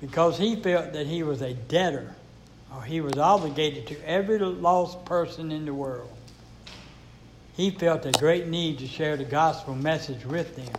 Because 0.00 0.38
he 0.38 0.56
felt 0.56 0.94
that 0.94 1.06
he 1.06 1.22
was 1.22 1.42
a 1.42 1.54
debtor, 1.54 2.14
or 2.74 2.82
he 2.82 3.00
was 3.00 3.16
obligated 3.18 3.86
to 3.88 4.08
every 4.08 4.38
lost 4.38 5.04
person 5.04 5.52
in 5.52 5.64
the 5.64 5.72
world. 5.72 6.10
He 7.56 7.70
felt 7.70 8.04
a 8.04 8.12
great 8.12 8.46
need 8.46 8.78
to 8.80 8.86
share 8.86 9.16
the 9.16 9.24
gospel 9.24 9.74
message 9.74 10.24
with 10.26 10.56
them. 10.56 10.74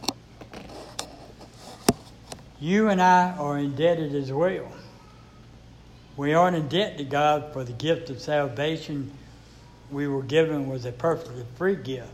You 2.59 2.89
and 2.89 3.01
I 3.01 3.31
are 3.37 3.57
indebted 3.57 4.13
as 4.13 4.31
well. 4.31 4.71
We 6.17 6.34
aren't 6.34 6.58
in 6.58 6.67
debt 6.67 6.97
to 6.97 7.03
God 7.03 7.53
for 7.53 7.63
the 7.63 7.73
gift 7.73 8.10
of 8.10 8.19
salvation 8.19 9.12
we 9.91 10.08
were 10.08 10.23
given 10.23 10.67
was 10.67 10.86
a 10.86 10.91
perfectly 10.91 11.45
free 11.56 11.75
gift. 11.75 12.10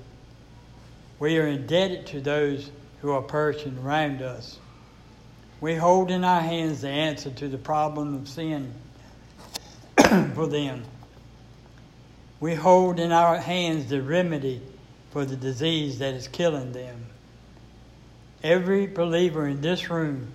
We 1.19 1.37
are 1.37 1.47
indebted 1.47 2.07
to 2.07 2.21
those 2.21 2.69
who 3.01 3.11
are 3.11 3.21
perishing 3.21 3.79
around 3.83 4.21
us. 4.21 4.59
We 5.61 5.75
hold 5.75 6.11
in 6.11 6.23
our 6.23 6.41
hands 6.41 6.81
the 6.81 6.89
answer 6.89 7.31
to 7.31 7.47
the 7.47 7.57
problem 7.57 8.15
of 8.15 8.27
sin 8.27 8.73
for 10.35 10.47
them. 10.47 10.83
We 12.39 12.55
hold 12.55 12.99
in 12.99 13.11
our 13.11 13.37
hands 13.37 13.87
the 13.87 14.01
remedy 14.01 14.61
for 15.11 15.23
the 15.23 15.37
disease 15.37 15.99
that 15.99 16.13
is 16.13 16.27
killing 16.27 16.73
them. 16.73 17.05
Every 18.43 18.87
believer 18.87 19.47
in 19.47 19.61
this 19.61 19.89
room 19.89 20.27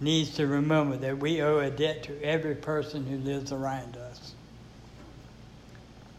needs 0.00 0.34
to 0.36 0.46
remember 0.46 0.96
that 0.96 1.18
we 1.18 1.40
owe 1.42 1.58
a 1.58 1.70
debt 1.70 2.02
to 2.04 2.22
every 2.22 2.54
person 2.54 3.06
who 3.06 3.16
lives 3.18 3.52
around 3.52 3.96
us. 3.96 4.34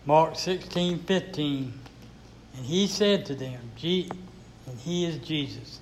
Mark 0.06 0.36
16 0.36 1.00
15. 1.00 1.74
And 2.58 2.66
he 2.66 2.88
said 2.88 3.26
to 3.26 3.36
them, 3.36 3.60
and 3.82 4.80
he 4.80 5.06
is 5.06 5.18
Jesus. 5.18 5.80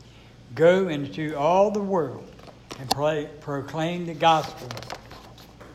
Go 0.56 0.88
into 0.88 1.36
all 1.36 1.72
the 1.72 1.82
world 1.82 2.28
and 2.80 2.90
proclaim 3.42 4.06
the 4.06 4.14
gospel 4.14 4.70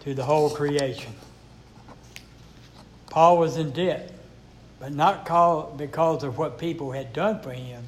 to 0.00 0.14
the 0.14 0.24
whole 0.24 0.50
creation. 0.50 1.12
Paul 3.10 3.38
was 3.38 3.56
in 3.56 3.70
debt, 3.70 4.12
but 4.80 4.92
not 4.92 5.24
because 5.76 6.24
of 6.24 6.38
what 6.38 6.58
people 6.58 6.92
had 6.92 7.12
done 7.12 7.40
for 7.40 7.52
him. 7.52 7.84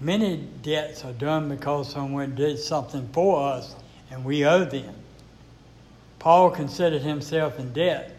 Many 0.00 0.38
debts 0.62 1.04
are 1.04 1.12
done 1.12 1.50
because 1.50 1.90
someone 1.90 2.34
did 2.34 2.58
something 2.58 3.08
for 3.12 3.52
us 3.52 3.76
and 4.10 4.24
we 4.24 4.46
owe 4.46 4.64
them. 4.64 4.94
Paul 6.18 6.50
considered 6.50 7.02
himself 7.02 7.58
in 7.58 7.72
debt, 7.72 8.14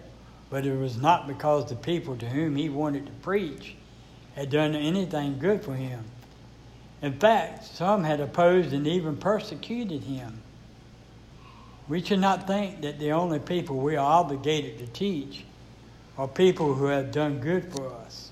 but 0.51 0.65
it 0.65 0.77
was 0.77 0.97
not 0.97 1.27
because 1.27 1.69
the 1.69 1.75
people 1.75 2.15
to 2.17 2.27
whom 2.27 2.55
he 2.55 2.69
wanted 2.69 3.07
to 3.07 3.11
preach 3.23 3.75
had 4.35 4.49
done 4.49 4.75
anything 4.75 5.39
good 5.39 5.63
for 5.63 5.73
him. 5.73 6.03
In 7.01 7.13
fact, 7.13 7.65
some 7.65 8.03
had 8.03 8.19
opposed 8.19 8.73
and 8.73 8.85
even 8.85 9.17
persecuted 9.17 10.03
him. 10.03 10.41
We 11.87 12.01
should 12.01 12.19
not 12.19 12.47
think 12.47 12.81
that 12.81 12.99
the 12.99 13.11
only 13.11 13.39
people 13.39 13.77
we 13.77 13.95
are 13.95 14.05
obligated 14.05 14.77
to 14.79 14.87
teach 14.87 15.43
are 16.17 16.27
people 16.27 16.73
who 16.73 16.85
have 16.85 17.11
done 17.11 17.39
good 17.39 17.73
for 17.73 17.87
us. 17.87 18.31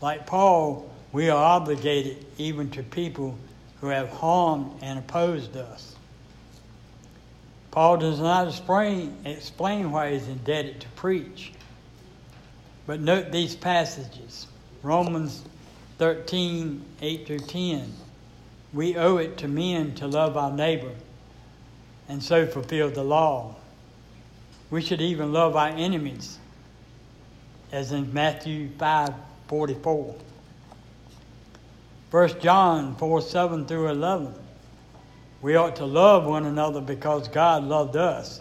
Like 0.00 0.26
Paul, 0.26 0.89
we 1.12 1.28
are 1.28 1.42
obligated 1.42 2.24
even 2.38 2.70
to 2.70 2.82
people 2.82 3.36
who 3.80 3.88
have 3.88 4.10
harmed 4.10 4.70
and 4.82 4.98
opposed 4.98 5.56
us. 5.56 5.96
Paul 7.70 7.98
does 7.98 8.20
not 8.20 8.48
explain, 8.48 9.16
explain 9.24 9.92
why 9.92 10.12
he's 10.12 10.26
indebted 10.26 10.80
to 10.80 10.88
preach. 10.90 11.52
But 12.86 13.00
note 13.00 13.30
these 13.30 13.54
passages. 13.54 14.46
Romans 14.82 15.44
13, 15.98 16.84
8 17.00 17.26
through 17.26 17.38
10. 17.38 17.92
We 18.72 18.96
owe 18.96 19.18
it 19.18 19.36
to 19.38 19.48
men 19.48 19.94
to 19.96 20.06
love 20.06 20.36
our 20.36 20.52
neighbor 20.52 20.92
and 22.08 22.22
so 22.22 22.46
fulfill 22.46 22.90
the 22.90 23.04
law. 23.04 23.54
We 24.70 24.82
should 24.82 25.00
even 25.00 25.32
love 25.32 25.56
our 25.56 25.68
enemies, 25.68 26.38
as 27.70 27.92
in 27.92 28.12
Matthew 28.12 28.70
5 28.78 29.14
44. 29.48 30.16
1 32.10 32.40
John 32.40 32.96
4 32.96 33.22
7 33.22 33.66
through 33.66 33.88
11. 33.88 34.34
We 35.42 35.54
ought 35.56 35.76
to 35.76 35.86
love 35.86 36.26
one 36.26 36.44
another 36.44 36.80
because 36.80 37.28
God 37.28 37.64
loved 37.64 37.96
us 37.96 38.40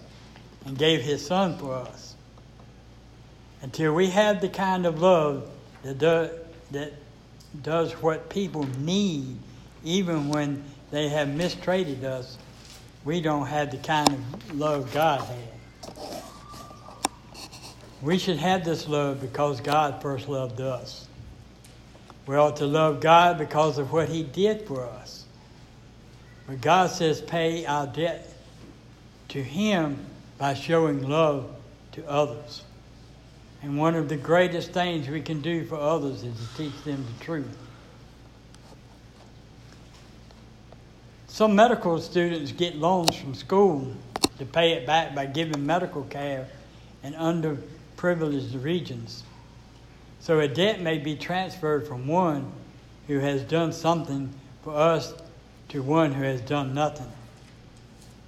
and 0.65 0.77
gave 0.77 1.01
his 1.01 1.25
Son 1.25 1.57
for 1.57 1.75
us. 1.75 2.15
Until 3.61 3.93
we 3.93 4.07
have 4.07 4.41
the 4.41 4.49
kind 4.49 4.85
of 4.85 5.01
love 5.01 5.49
that, 5.83 5.99
do, 5.99 6.29
that 6.71 6.93
does 7.61 7.93
what 8.01 8.29
people 8.29 8.65
need, 8.79 9.37
even 9.83 10.29
when 10.29 10.63
they 10.91 11.07
have 11.09 11.29
mistreated 11.29 12.03
us, 12.03 12.37
we 13.05 13.21
don't 13.21 13.45
have 13.45 13.71
the 13.71 13.77
kind 13.77 14.09
of 14.09 14.55
love 14.55 14.91
God 14.93 15.21
had. 15.21 16.23
We 18.01 18.17
should 18.17 18.37
have 18.37 18.65
this 18.65 18.87
love 18.87 19.21
because 19.21 19.61
God 19.61 20.01
first 20.01 20.27
loved 20.27 20.61
us. 20.61 21.08
We 22.25 22.35
ought 22.35 22.57
to 22.57 22.65
love 22.65 23.01
God 23.01 23.37
because 23.37 23.77
of 23.77 23.91
what 23.91 24.09
He 24.09 24.23
did 24.23 24.67
for 24.67 24.85
us. 24.85 25.25
But 26.47 26.61
God 26.61 26.89
says, 26.89 27.21
pay 27.21 27.65
our 27.65 27.87
debt 27.87 28.31
to 29.29 29.43
Him 29.43 30.05
by 30.37 30.53
showing 30.53 31.07
love 31.07 31.49
to 31.93 32.07
others. 32.07 32.63
And 33.61 33.77
one 33.77 33.95
of 33.95 34.09
the 34.09 34.17
greatest 34.17 34.71
things 34.71 35.07
we 35.07 35.21
can 35.21 35.41
do 35.41 35.65
for 35.65 35.75
others 35.75 36.23
is 36.23 36.35
to 36.37 36.57
teach 36.57 36.83
them 36.83 37.05
the 37.05 37.25
truth. 37.25 37.57
Some 41.27 41.55
medical 41.55 41.99
students 41.99 42.51
get 42.51 42.75
loans 42.75 43.15
from 43.15 43.33
school 43.35 43.93
to 44.39 44.45
pay 44.45 44.73
it 44.73 44.85
back 44.85 45.13
by 45.13 45.25
giving 45.25 45.65
medical 45.65 46.03
care 46.03 46.47
in 47.03 47.13
underprivileged 47.13 48.63
regions. 48.63 49.23
So 50.19 50.39
a 50.39 50.47
debt 50.47 50.81
may 50.81 50.97
be 50.97 51.15
transferred 51.15 51.87
from 51.87 52.07
one 52.07 52.51
who 53.07 53.19
has 53.19 53.41
done 53.43 53.71
something 53.71 54.33
for 54.63 54.75
us 54.75 55.13
to 55.69 55.81
one 55.81 56.11
who 56.13 56.23
has 56.23 56.41
done 56.41 56.73
nothing. 56.73 57.11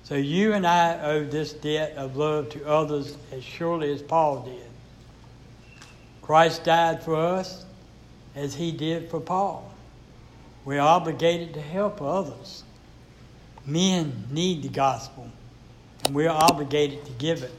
So 0.03 0.15
you 0.15 0.53
and 0.53 0.65
I 0.65 0.99
owe 1.03 1.23
this 1.25 1.53
debt 1.53 1.93
of 1.95 2.17
love 2.17 2.49
to 2.49 2.67
others 2.67 3.17
as 3.31 3.43
surely 3.43 3.91
as 3.93 4.01
Paul 4.01 4.43
did. 4.43 4.67
Christ 6.21 6.63
died 6.63 7.03
for 7.03 7.15
us 7.15 7.65
as 8.35 8.55
he 8.55 8.71
did 8.71 9.09
for 9.09 9.19
Paul. 9.19 9.71
We're 10.65 10.79
obligated 10.79 11.53
to 11.55 11.61
help 11.61 12.01
others. 12.01 12.63
Men 13.65 14.25
need 14.31 14.63
the 14.63 14.69
gospel, 14.69 15.29
and 16.05 16.15
we're 16.15 16.29
obligated 16.29 17.05
to 17.05 17.11
give 17.13 17.43
it. 17.43 17.53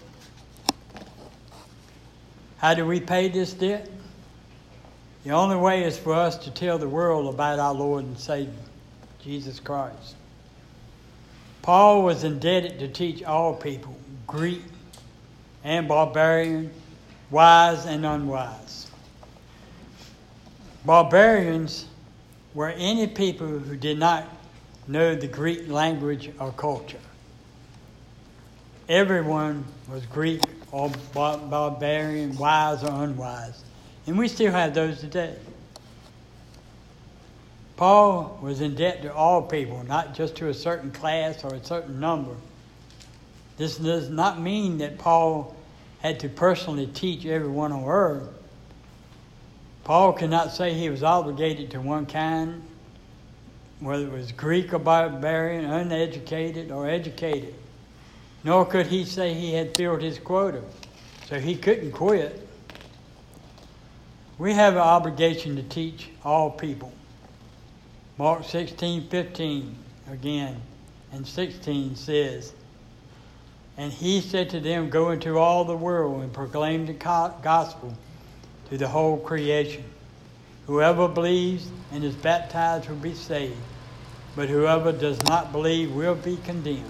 How 2.59 2.75
do 2.75 2.87
we 2.87 3.01
pay 3.01 3.29
this 3.29 3.53
debt? 3.53 3.88
The 5.25 5.31
only 5.31 5.57
way 5.57 5.85
is 5.85 5.97
for 5.97 6.15
us 6.15 6.37
to 6.39 6.51
tell 6.51 6.79
the 6.79 6.89
world 6.89 7.33
about 7.33 7.61
our 7.61 7.73
Lord 7.75 8.05
and 8.05 8.19
Savior, 8.19 8.53
Jesus 9.23 9.61
Christ. 9.61 10.17
Paul 11.63 12.03
was 12.03 12.25
indebted 12.25 12.81
to 12.81 12.89
teach 12.89 13.23
all 13.23 13.55
people, 13.55 13.97
Greek 14.27 14.63
and 15.63 15.87
barbarian, 15.87 16.73
wise 17.31 17.87
and 17.87 18.05
unwise. 18.05 18.91
Barbarians 20.85 21.87
were 22.55 22.71
any 22.71 23.07
people 23.07 23.47
who 23.47 23.77
did 23.77 24.01
not 24.01 24.29
know 24.89 25.15
the 25.15 25.29
Greek 25.29 25.69
language 25.69 26.31
or 26.41 26.51
culture. 26.51 26.99
Everyone 28.89 29.65
was 29.89 30.05
Greek 30.07 30.43
or 30.73 30.91
barbarian, 31.15 32.37
wise 32.37 32.83
or 32.83 33.05
unwise. 33.05 33.63
And 34.07 34.19
we 34.19 34.29
still 34.29 34.53
have 34.53 34.75
those 34.75 35.01
today. 35.01 35.37
Paul 37.77 38.38
was 38.43 38.61
in 38.61 38.75
debt 38.75 39.03
to 39.03 39.15
all 39.15 39.43
people, 39.43 39.83
not 39.85 40.15
just 40.15 40.37
to 40.37 40.49
a 40.49 40.55
certain 40.55 40.91
class 40.91 41.43
or 41.45 41.55
a 41.55 41.65
certain 41.65 41.99
number. 41.99 42.35
This 43.57 43.77
does 43.77 44.09
not 44.09 44.41
mean 44.41 44.79
that 44.79 44.99
Paul 44.99 45.55
had 46.01 46.21
to 46.21 46.29
personally 46.29 46.87
teach 46.87 47.27
everyone 47.27 47.73
on 47.73 47.85
earth. 47.85 48.29
Paul 49.85 50.12
cannot 50.12 50.53
say 50.53 50.75
he 50.75 50.91
was 50.91 51.03
obligated 51.03 51.71
to 51.73 51.81
one 51.81 52.07
kind, 52.07 52.62
whether 53.81 54.05
it 54.05 54.12
was 54.12 54.33
Greek 54.33 54.73
or 54.73 54.79
barbarian, 54.79 55.65
uneducated 55.65 56.71
or 56.71 56.88
educated. 56.88 57.55
Nor 58.45 58.65
could 58.65 58.87
he 58.87 59.05
say 59.05 59.35
he 59.35 59.55
had 59.55 59.77
filled 59.77 60.03
his 60.03 60.19
quota, 60.19 60.62
so 61.27 61.38
he 61.38 61.57
couldn't 61.57 61.93
quit. 61.93 62.41
We 64.42 64.55
have 64.55 64.72
an 64.72 64.81
obligation 64.81 65.55
to 65.55 65.62
teach 65.62 66.09
all 66.24 66.50
people. 66.50 66.92
Mark 68.18 68.42
16, 68.42 69.07
15 69.07 69.76
again, 70.11 70.61
and 71.12 71.24
16 71.24 71.94
says, 71.94 72.52
and 73.76 73.92
he 73.92 74.20
said 74.20 74.50
to 74.50 74.59
them, 74.59 74.90
Go 74.90 75.11
into 75.12 75.38
all 75.38 75.64
the 75.64 75.76
world 75.76 76.24
and 76.24 76.33
proclaim 76.33 76.87
the 76.87 76.92
gospel 76.92 77.96
to 78.68 78.76
the 78.76 78.88
whole 78.88 79.16
creation. 79.16 79.85
Whoever 80.66 81.07
believes 81.07 81.70
and 81.92 82.02
is 82.02 82.16
baptized 82.16 82.88
will 82.88 82.96
be 82.96 83.14
saved, 83.14 83.55
but 84.35 84.48
whoever 84.48 84.90
does 84.90 85.22
not 85.22 85.52
believe 85.52 85.92
will 85.92 86.16
be 86.16 86.37
condemned. 86.38 86.83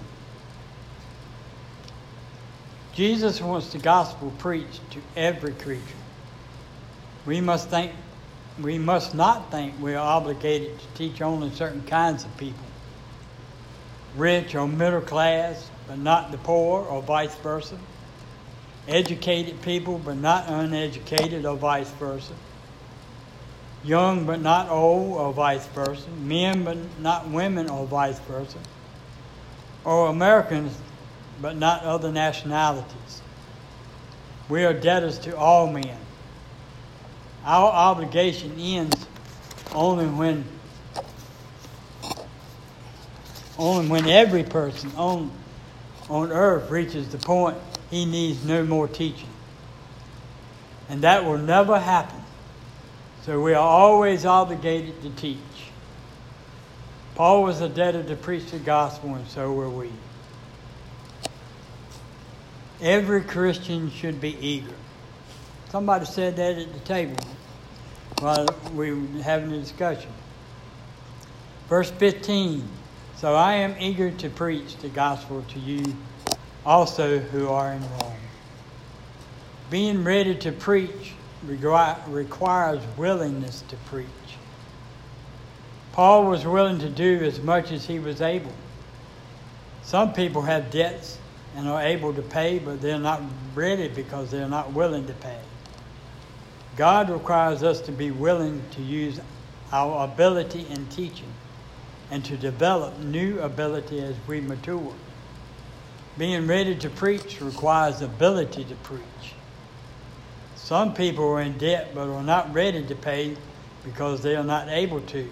Jesus 2.93 3.39
wants 3.39 3.71
the 3.71 3.77
gospel 3.77 4.33
preached 4.39 4.81
to 4.89 4.99
every 5.15 5.53
creature. 5.53 6.02
We 7.25 7.39
must 7.39 7.69
think 7.69 7.91
we 8.61 8.77
must 8.77 9.15
not 9.15 9.49
think 9.49 9.73
we 9.81 9.95
are 9.95 10.05
obligated 10.05 10.77
to 10.79 10.85
teach 10.95 11.21
only 11.21 11.49
certain 11.51 11.83
kinds 11.83 12.23
of 12.23 12.37
people. 12.37 12.65
Rich 14.15 14.53
or 14.53 14.67
middle 14.67 15.01
class, 15.01 15.71
but 15.87 15.97
not 15.97 16.31
the 16.31 16.37
poor, 16.37 16.83
or 16.83 17.01
vice 17.01 17.33
versa. 17.35 17.79
Educated 18.87 19.61
people, 19.63 19.97
but 19.97 20.17
not 20.17 20.47
uneducated, 20.47 21.45
or 21.45 21.55
vice 21.55 21.89
versa. 21.91 22.33
Young, 23.83 24.25
but 24.25 24.39
not 24.39 24.69
old, 24.69 25.17
or 25.17 25.33
vice 25.33 25.65
versa. 25.67 26.09
Men, 26.09 26.63
but 26.63 26.77
not 26.99 27.27
women, 27.29 27.69
or 27.69 27.87
vice 27.87 28.19
versa. 28.19 28.59
Or 29.83 30.09
Americans, 30.09 30.77
but 31.41 31.57
not 31.57 31.83
other 31.83 32.11
nationalities. 32.11 33.21
We 34.47 34.63
are 34.63 34.73
debtors 34.73 35.17
to 35.19 35.35
all 35.35 35.67
men. 35.71 35.97
Our 37.45 37.71
obligation 37.71 38.57
ends 38.59 39.05
only 39.73 40.05
when 40.05 40.45
only 43.57 43.87
when 43.87 44.07
every 44.07 44.43
person 44.43 44.91
on 44.95 45.31
on 46.09 46.31
earth 46.31 46.69
reaches 46.69 47.09
the 47.09 47.17
point 47.17 47.57
he 47.89 48.05
needs 48.05 48.43
no 48.45 48.63
more 48.63 48.87
teaching. 48.87 49.29
And 50.89 51.01
that 51.03 51.25
will 51.25 51.37
never 51.37 51.79
happen. 51.79 52.21
So 53.23 53.41
we 53.41 53.53
are 53.53 53.65
always 53.65 54.25
obligated 54.25 55.01
to 55.03 55.09
teach. 55.11 55.37
Paul 57.15 57.43
was 57.43 57.61
a 57.61 57.69
debtor 57.69 58.03
to 58.03 58.15
preach 58.15 58.51
the 58.51 58.59
gospel, 58.59 59.15
and 59.15 59.27
so 59.27 59.53
were 59.53 59.69
we. 59.69 59.91
Every 62.81 63.21
Christian 63.21 63.91
should 63.91 64.19
be 64.19 64.35
eager. 64.45 64.73
Somebody 65.69 66.05
said 66.05 66.35
that 66.35 66.57
at 66.57 66.73
the 66.73 66.79
table 66.79 67.15
while 68.23 68.47
we 68.73 68.91
were 68.93 69.21
having 69.21 69.51
a 69.51 69.59
discussion. 69.59 70.11
Verse 71.67 71.91
15 71.91 72.67
so 73.23 73.35
I 73.35 73.53
am 73.53 73.73
eager 73.79 74.11
to 74.11 74.29
preach 74.29 74.75
the 74.79 74.89
gospel 74.89 75.45
to 75.47 75.59
you 75.59 75.95
also 76.65 77.19
who 77.19 77.47
are 77.47 77.71
in 77.71 77.79
Rome. 77.81 78.17
Being 79.69 80.03
ready 80.03 80.35
to 80.35 80.51
preach 80.51 81.13
requires 81.47 82.81
willingness 82.97 83.63
to 83.69 83.77
preach. 83.85 84.07
Paul 85.93 86.25
was 86.25 86.45
willing 86.45 86.79
to 86.79 86.89
do 86.89 87.19
as 87.23 87.39
much 87.39 87.71
as 87.71 87.85
he 87.85 87.97
was 87.97 88.19
able. 88.19 88.51
Some 89.83 90.11
people 90.11 90.41
have 90.41 90.69
debts 90.69 91.17
and 91.55 91.69
are 91.69 91.81
able 91.81 92.13
to 92.13 92.21
pay, 92.21 92.59
but 92.59 92.81
they're 92.81 92.99
not 92.99 93.21
ready 93.55 93.87
because 93.87 94.31
they're 94.31 94.49
not 94.49 94.73
willing 94.73 95.07
to 95.07 95.13
pay. 95.13 95.39
God 96.75 97.09
requires 97.09 97.61
us 97.61 97.81
to 97.81 97.91
be 97.91 98.09
willing 98.09 98.63
to 98.71 98.81
use 98.81 99.19
our 99.71 100.05
ability 100.05 100.65
in 100.69 100.87
teaching 100.87 101.31
and 102.09 102.25
to 102.25 102.37
develop 102.37 102.97
new 102.99 103.39
ability 103.41 103.99
as 104.01 104.15
we 104.27 104.41
mature. 104.41 104.93
Being 106.17 106.47
ready 106.47 106.75
to 106.75 106.89
preach 106.89 107.41
requires 107.41 108.01
ability 108.01 108.65
to 108.65 108.75
preach. 108.75 109.33
Some 110.55 110.93
people 110.93 111.25
are 111.25 111.41
in 111.41 111.57
debt 111.57 111.91
but 111.93 112.07
are 112.07 112.23
not 112.23 112.53
ready 112.53 112.83
to 112.85 112.95
pay 112.95 113.35
because 113.83 114.21
they 114.21 114.35
are 114.35 114.43
not 114.43 114.69
able 114.69 115.01
to. 115.01 115.29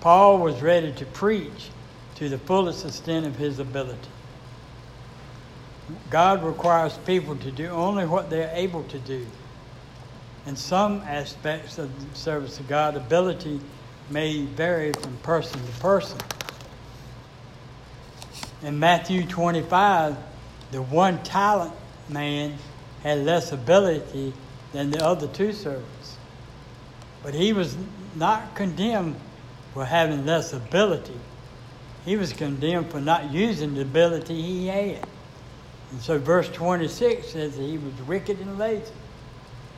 Paul 0.00 0.38
was 0.38 0.62
ready 0.62 0.92
to 0.92 1.06
preach 1.06 1.70
to 2.16 2.28
the 2.28 2.38
fullest 2.38 2.84
extent 2.84 3.26
of 3.26 3.36
his 3.36 3.58
ability. 3.58 4.10
God 6.10 6.44
requires 6.44 6.98
people 6.98 7.36
to 7.36 7.50
do 7.50 7.68
only 7.68 8.06
what 8.06 8.30
they're 8.30 8.52
able 8.54 8.82
to 8.84 8.98
do. 8.98 9.26
In 10.46 10.54
some 10.54 11.00
aspects 11.00 11.76
of 11.76 11.90
service 12.14 12.60
of 12.60 12.68
God, 12.68 12.96
ability 12.96 13.60
may 14.10 14.42
vary 14.42 14.92
from 14.92 15.16
person 15.18 15.60
to 15.60 15.72
person. 15.80 16.18
In 18.62 18.78
Matthew 18.78 19.26
25, 19.26 20.16
the 20.70 20.82
one 20.82 21.20
talent 21.24 21.74
man 22.08 22.56
had 23.02 23.24
less 23.24 23.50
ability 23.50 24.32
than 24.72 24.92
the 24.92 25.04
other 25.04 25.26
two 25.26 25.52
servants. 25.52 26.16
But 27.24 27.34
he 27.34 27.52
was 27.52 27.76
not 28.14 28.54
condemned 28.54 29.16
for 29.74 29.84
having 29.84 30.24
less 30.24 30.52
ability. 30.52 31.18
He 32.04 32.16
was 32.16 32.32
condemned 32.32 32.92
for 32.92 33.00
not 33.00 33.32
using 33.32 33.74
the 33.74 33.82
ability 33.82 34.40
he 34.40 34.66
had. 34.68 35.04
And 35.90 36.00
so 36.00 36.20
verse 36.20 36.48
26 36.50 37.26
says 37.26 37.56
that 37.56 37.62
he 37.64 37.78
was 37.78 37.94
wicked 38.06 38.38
and 38.38 38.56
lazy 38.58 38.92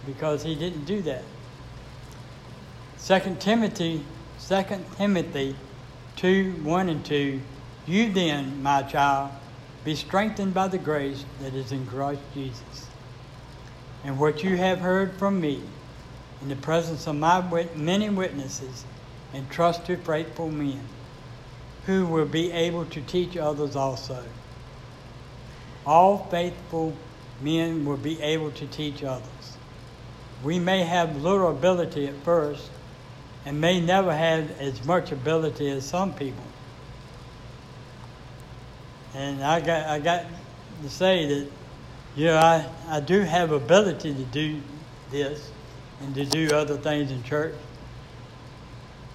because 0.09 0.43
he 0.43 0.55
didn't 0.55 0.87
do 0.87 1.03
that. 1.03 1.23
2 3.05 3.37
Timothy, 3.39 4.05
2 4.49 4.65
Timothy 4.97 5.55
2, 6.17 6.53
1 6.65 6.89
and 6.89 7.05
2, 7.05 7.41
You 7.87 8.13
then, 8.13 8.63
my 8.63 8.83
child, 8.83 9.31
be 9.85 9.95
strengthened 9.95 10.55
by 10.55 10.69
the 10.69 10.79
grace 10.79 11.25
that 11.41 11.55
is 11.55 11.73
in 11.73 11.87
Christ 11.87 12.23
Jesus. 12.35 12.89
And 14.03 14.19
what 14.19 14.43
you 14.43 14.57
have 14.57 14.81
heard 14.81 15.15
from 15.17 15.41
me 15.41 15.63
in 16.41 16.49
the 16.49 16.57
presence 16.57 17.07
of 17.07 17.17
my 17.17 17.41
many 17.77 18.09
witnesses, 18.09 18.85
and 19.35 19.49
to 19.51 19.97
faithful 19.99 20.51
men 20.51 20.81
who 21.85 22.07
will 22.07 22.27
be 22.27 22.51
able 22.51 22.87
to 22.87 23.01
teach 23.03 23.37
others 23.37 23.77
also. 23.77 24.25
All 25.87 26.27
faithful 26.31 26.95
men 27.41 27.85
will 27.85 27.97
be 27.97 28.21
able 28.21 28.51
to 28.53 28.67
teach 28.67 29.05
others. 29.05 29.38
We 30.45 30.59
may 30.59 30.85
have 30.85 31.17
little 31.23 31.51
ability 31.51 32.07
at 32.07 32.15
first 32.23 32.71
and 33.45 33.61
may 33.61 33.81
never 33.81 34.15
have 34.15 34.51
as 34.61 34.85
much 34.85 35.11
ability 35.11 35.71
as 35.71 35.85
some 35.85 36.13
people. 36.15 36.45
And 39.15 39.43
I 39.43 39.61
got, 39.61 39.89
I 39.89 39.99
got 39.99 40.27
to 40.83 40.89
say 40.91 41.27
that, 41.27 41.51
you 42.15 42.27
know, 42.27 42.37
I, 42.37 42.67
I 42.89 43.01
do 43.01 43.21
have 43.21 43.53
ability 43.53 44.15
to 44.15 44.25
do 44.25 44.61
this 45.11 45.51
and 46.01 46.15
to 46.15 46.25
do 46.25 46.55
other 46.55 46.77
things 46.77 47.11
in 47.11 47.23
church. 47.23 47.55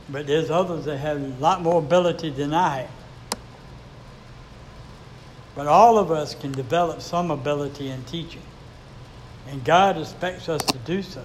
But 0.10 0.28
there's 0.28 0.50
others 0.50 0.86
that 0.86 0.98
have 0.98 1.22
a 1.22 1.28
lot 1.40 1.62
more 1.62 1.80
ability 1.80 2.32
than 2.32 2.54
I 2.54 2.82
have. 2.82 2.92
But 5.56 5.68
all 5.68 5.98
of 5.98 6.12
us 6.12 6.34
can 6.36 6.52
develop 6.52 7.02
some 7.02 7.32
ability 7.32 7.90
in 7.90 8.04
teaching. 8.06 8.42
And 9.50 9.64
God 9.64 9.98
expects 9.98 10.50
us 10.50 10.62
to 10.64 10.78
do 10.80 11.02
so. 11.02 11.24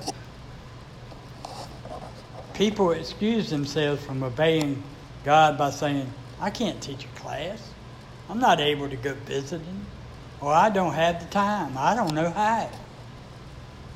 People 2.55 2.91
excuse 2.91 3.51
themselves 3.51 4.05
from 4.05 4.23
obeying 4.23 4.83
God 5.25 5.57
by 5.57 5.71
saying, 5.71 6.13
I 6.41 6.51
can't 6.51 6.81
teach 6.83 7.05
a 7.05 7.21
class. 7.21 7.71
I'm 8.29 8.41
not 8.41 8.61
able 8.61 8.89
to 8.89 8.97
go 8.97 9.15
visiting. 9.27 9.87
Or 10.41 10.53
I 10.53 10.71
don't 10.71 10.93
have 10.93 11.21
the 11.21 11.27
time. 11.31 11.77
I 11.77 11.95
don't 11.95 12.15
know 12.15 12.31
how. 12.31 12.69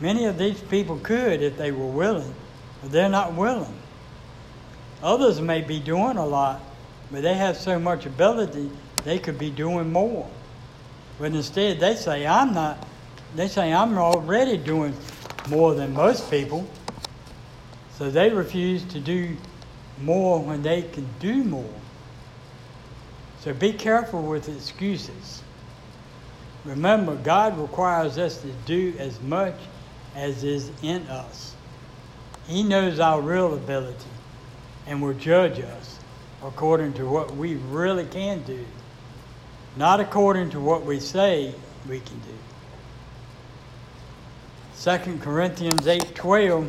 Many 0.00 0.24
of 0.24 0.38
these 0.38 0.60
people 0.60 0.98
could 0.98 1.42
if 1.42 1.56
they 1.56 1.70
were 1.70 1.86
willing, 1.86 2.34
but 2.80 2.90
they're 2.90 3.08
not 3.08 3.34
willing. 3.34 3.78
Others 5.02 5.40
may 5.40 5.60
be 5.60 5.78
doing 5.78 6.16
a 6.16 6.26
lot, 6.26 6.60
but 7.10 7.22
they 7.22 7.34
have 7.34 7.56
so 7.56 7.78
much 7.78 8.06
ability 8.06 8.70
they 9.04 9.18
could 9.18 9.38
be 9.38 9.50
doing 9.50 9.92
more. 9.92 10.28
But 11.18 11.32
instead 11.32 11.78
they 11.78 11.94
say 11.94 12.26
I'm 12.26 12.54
not 12.54 12.84
they 13.34 13.48
say 13.48 13.72
I'm 13.72 13.96
already 13.96 14.56
doing 14.56 14.94
more 15.48 15.74
than 15.74 15.92
most 15.94 16.30
people. 16.30 16.68
So 17.96 18.10
they 18.10 18.30
refuse 18.30 18.84
to 18.84 19.00
do 19.00 19.36
more 20.00 20.40
when 20.40 20.62
they 20.62 20.82
can 20.82 21.06
do 21.20 21.44
more. 21.44 21.74
So 23.40 23.52
be 23.52 23.72
careful 23.72 24.22
with 24.22 24.48
excuses. 24.48 25.42
Remember, 26.64 27.16
God 27.16 27.58
requires 27.58 28.18
us 28.18 28.40
to 28.42 28.52
do 28.66 28.94
as 28.98 29.20
much 29.20 29.54
as 30.14 30.44
is 30.44 30.70
in 30.82 31.02
us. 31.08 31.54
He 32.46 32.62
knows 32.62 33.00
our 33.00 33.20
real 33.20 33.54
ability 33.54 34.10
and 34.86 35.02
will 35.02 35.14
judge 35.14 35.58
us 35.60 35.98
according 36.42 36.92
to 36.94 37.06
what 37.06 37.34
we 37.36 37.54
really 37.54 38.04
can 38.06 38.42
do, 38.42 38.64
not 39.76 40.00
according 40.00 40.50
to 40.50 40.60
what 40.60 40.84
we 40.84 41.00
say 41.00 41.54
we 41.88 42.00
can 42.00 42.18
do. 42.20 42.51
2 44.82 45.18
Corinthians 45.20 45.86
8:12 45.86 46.68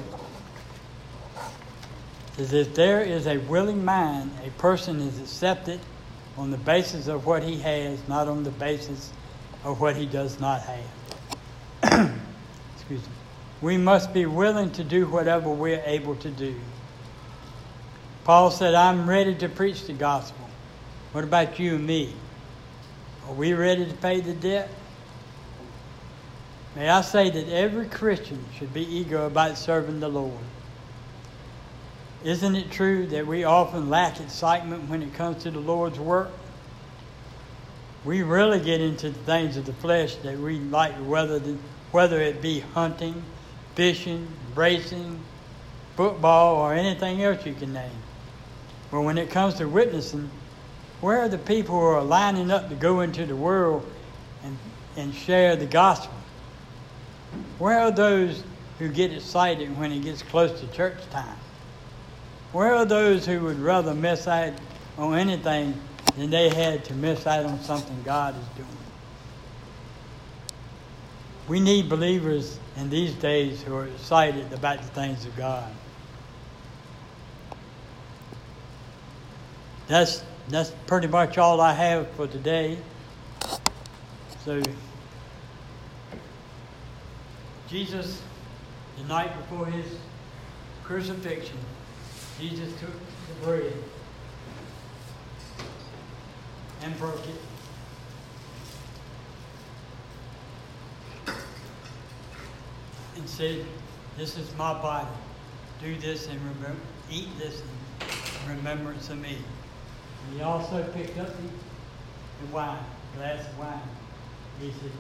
says 2.38 2.54
if 2.54 2.76
there 2.76 3.02
is 3.02 3.26
a 3.26 3.40
willing 3.40 3.84
mind, 3.84 4.30
a 4.46 4.52
person 4.52 5.00
is 5.00 5.20
accepted 5.20 5.80
on 6.38 6.52
the 6.52 6.58
basis 6.58 7.08
of 7.08 7.26
what 7.26 7.42
he 7.42 7.58
has, 7.58 7.98
not 8.08 8.28
on 8.28 8.44
the 8.44 8.52
basis 8.52 9.12
of 9.64 9.82
what 9.82 9.96
he 9.96 10.06
does 10.06 10.40
not 10.40 10.62
have. 10.62 10.92
Excuse 12.76 13.02
me. 13.02 13.14
We 13.64 13.78
must 13.78 14.14
be 14.14 14.28
willing 14.28 14.70
to 14.74 14.84
do 14.84 15.08
whatever 15.08 15.50
we're 15.50 15.82
able 15.84 16.16
to 16.18 16.30
do. 16.30 16.56
Paul 18.26 18.52
said, 18.52 18.76
I'm 18.76 19.10
ready 19.10 19.34
to 19.34 19.50
preach 19.50 19.88
the 19.88 19.94
gospel. 19.94 20.48
What 21.14 21.24
about 21.24 21.58
you 21.58 21.78
and 21.78 21.88
me? 21.88 22.14
Are 23.28 23.34
we 23.34 23.54
ready 23.54 23.88
to 23.88 23.94
pay 23.96 24.22
the 24.22 24.34
debt? 24.34 24.70
May 26.76 26.90
I 26.90 27.02
say 27.02 27.30
that 27.30 27.50
every 27.50 27.88
Christian 27.88 28.44
should 28.58 28.74
be 28.74 28.82
eager 28.82 29.26
about 29.26 29.58
serving 29.58 30.00
the 30.00 30.10
Lord. 30.10 30.40
Isn't 32.24 32.56
it 32.56 32.72
true 32.72 33.06
that 33.08 33.28
we 33.28 33.44
often 33.44 33.90
lack 33.90 34.20
excitement 34.20 34.90
when 34.90 35.04
it 35.04 35.14
comes 35.14 35.44
to 35.44 35.52
the 35.52 35.60
Lord's 35.60 36.00
work? 36.00 36.32
We 38.06 38.24
really 38.24 38.60
get 38.60 38.82
into 38.82 39.10
the 39.10 39.20
things 39.20 39.56
of 39.56 39.66
the 39.66 39.74
flesh 39.74 40.16
that 40.18 40.40
we 40.40 40.60
like, 40.60 40.94
whether, 40.96 41.38
the, 41.38 41.58
whether 41.92 42.20
it 42.20 42.42
be 42.42 42.62
hunting, 42.62 43.22
fishing, 43.76 44.28
racing, 44.56 45.20
football, 45.96 46.56
or 46.56 46.74
anything 46.74 47.22
else 47.22 47.46
you 47.46 47.54
can 47.54 47.72
name. 47.74 47.92
But 48.90 49.02
when 49.02 49.18
it 49.18 49.30
comes 49.30 49.56
to 49.56 49.66
witnessing, 49.66 50.30
where 51.02 51.20
are 51.20 51.30
the 51.30 51.38
people 51.38 51.76
who 51.80 51.86
are 51.86 52.04
lining 52.04 52.52
up 52.52 52.70
to 52.70 52.76
go 52.76 53.02
into 53.02 53.26
the 53.26 53.36
world 53.36 53.86
and, 54.44 54.58
and 54.96 55.14
share 55.14 55.56
the 55.56 55.66
gospel? 55.66 56.23
Where 57.60 57.80
are 57.80 57.92
those 57.92 58.44
who 58.80 58.90
get 58.90 59.14
excited 59.14 59.78
when 59.78 59.92
it 59.92 60.02
gets 60.04 60.22
close 60.22 60.60
to 60.60 60.68
church 60.68 60.98
time? 61.12 61.38
Where 62.52 62.74
are 62.74 62.86
those 62.86 63.26
who 63.26 63.42
would 63.42 63.60
rather 63.60 63.94
miss 63.94 64.28
out 64.28 64.54
on 64.98 65.16
anything 65.16 65.80
than 66.18 66.30
they 66.30 66.50
had 66.50 66.86
to 66.86 66.94
miss 66.94 67.26
out 67.26 67.46
on 67.46 67.60
something 67.62 68.02
God 68.04 68.36
is 68.40 68.48
doing? 68.56 68.68
We 71.48 71.60
need 71.60 71.90
believers 71.90 72.60
in 72.78 72.90
these 72.90 73.14
days 73.16 73.62
who 73.62 73.76
are 73.76 73.88
excited 73.88 74.52
about 74.54 74.82
the 74.82 74.88
things 74.90 75.26
of 75.26 75.36
God. 75.36 75.72
That's 79.88 80.24
that's 80.48 80.72
pretty 80.88 81.08
much 81.08 81.38
all 81.38 81.62
I 81.62 81.74
have 81.74 82.10
for 82.12 82.28
today. 82.28 82.78
So 84.46 84.62
Jesus, 87.74 88.22
the 89.00 89.04
night 89.06 89.36
before 89.36 89.66
his 89.66 89.98
crucifixion, 90.84 91.58
Jesus 92.40 92.72
took 92.80 92.92
the 92.92 93.46
bread 93.46 93.74
and 96.84 96.96
broke 97.00 97.20
it. 97.28 97.36
And 103.16 103.28
said, 103.28 103.66
This 104.20 104.38
is 104.38 104.56
my 104.56 104.80
body. 104.80 105.08
Do 105.82 105.96
this 105.96 106.28
and 106.28 106.40
remember, 106.42 106.80
eat 107.10 107.30
this 107.40 107.64
in 108.46 108.56
remembrance 108.56 109.10
of 109.10 109.20
me. 109.20 109.40
And 110.28 110.38
he 110.38 110.44
also 110.44 110.84
picked 110.94 111.18
up 111.18 111.36
the, 111.36 111.48
the 112.46 112.54
wine, 112.54 112.78
glass 113.16 113.48
of 113.48 113.58
wine. 113.58 113.82
He 114.62 114.72
said, 114.74 114.92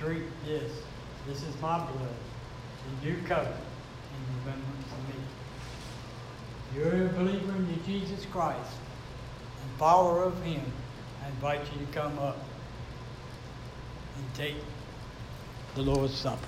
Drink 0.00 0.24
this. 0.44 0.72
This 1.26 1.42
is 1.44 1.54
my 1.62 1.78
blood, 1.78 2.14
the 3.00 3.06
new 3.06 3.16
covenant 3.22 3.54
in 3.54 4.40
remembrance 4.40 4.86
of 4.90 5.08
me. 5.08 5.14
You're 6.74 7.06
a 7.06 7.08
believer 7.10 7.52
in 7.52 7.84
Jesus 7.86 8.26
Christ 8.26 8.72
and 9.62 9.78
follower 9.78 10.24
of 10.24 10.42
Him. 10.42 10.62
I 11.22 11.28
invite 11.28 11.60
you 11.72 11.86
to 11.86 11.92
come 11.92 12.18
up 12.18 12.38
and 14.16 14.34
take 14.34 14.56
the 15.76 15.82
Lord's 15.82 16.14
Supper. 16.14 16.44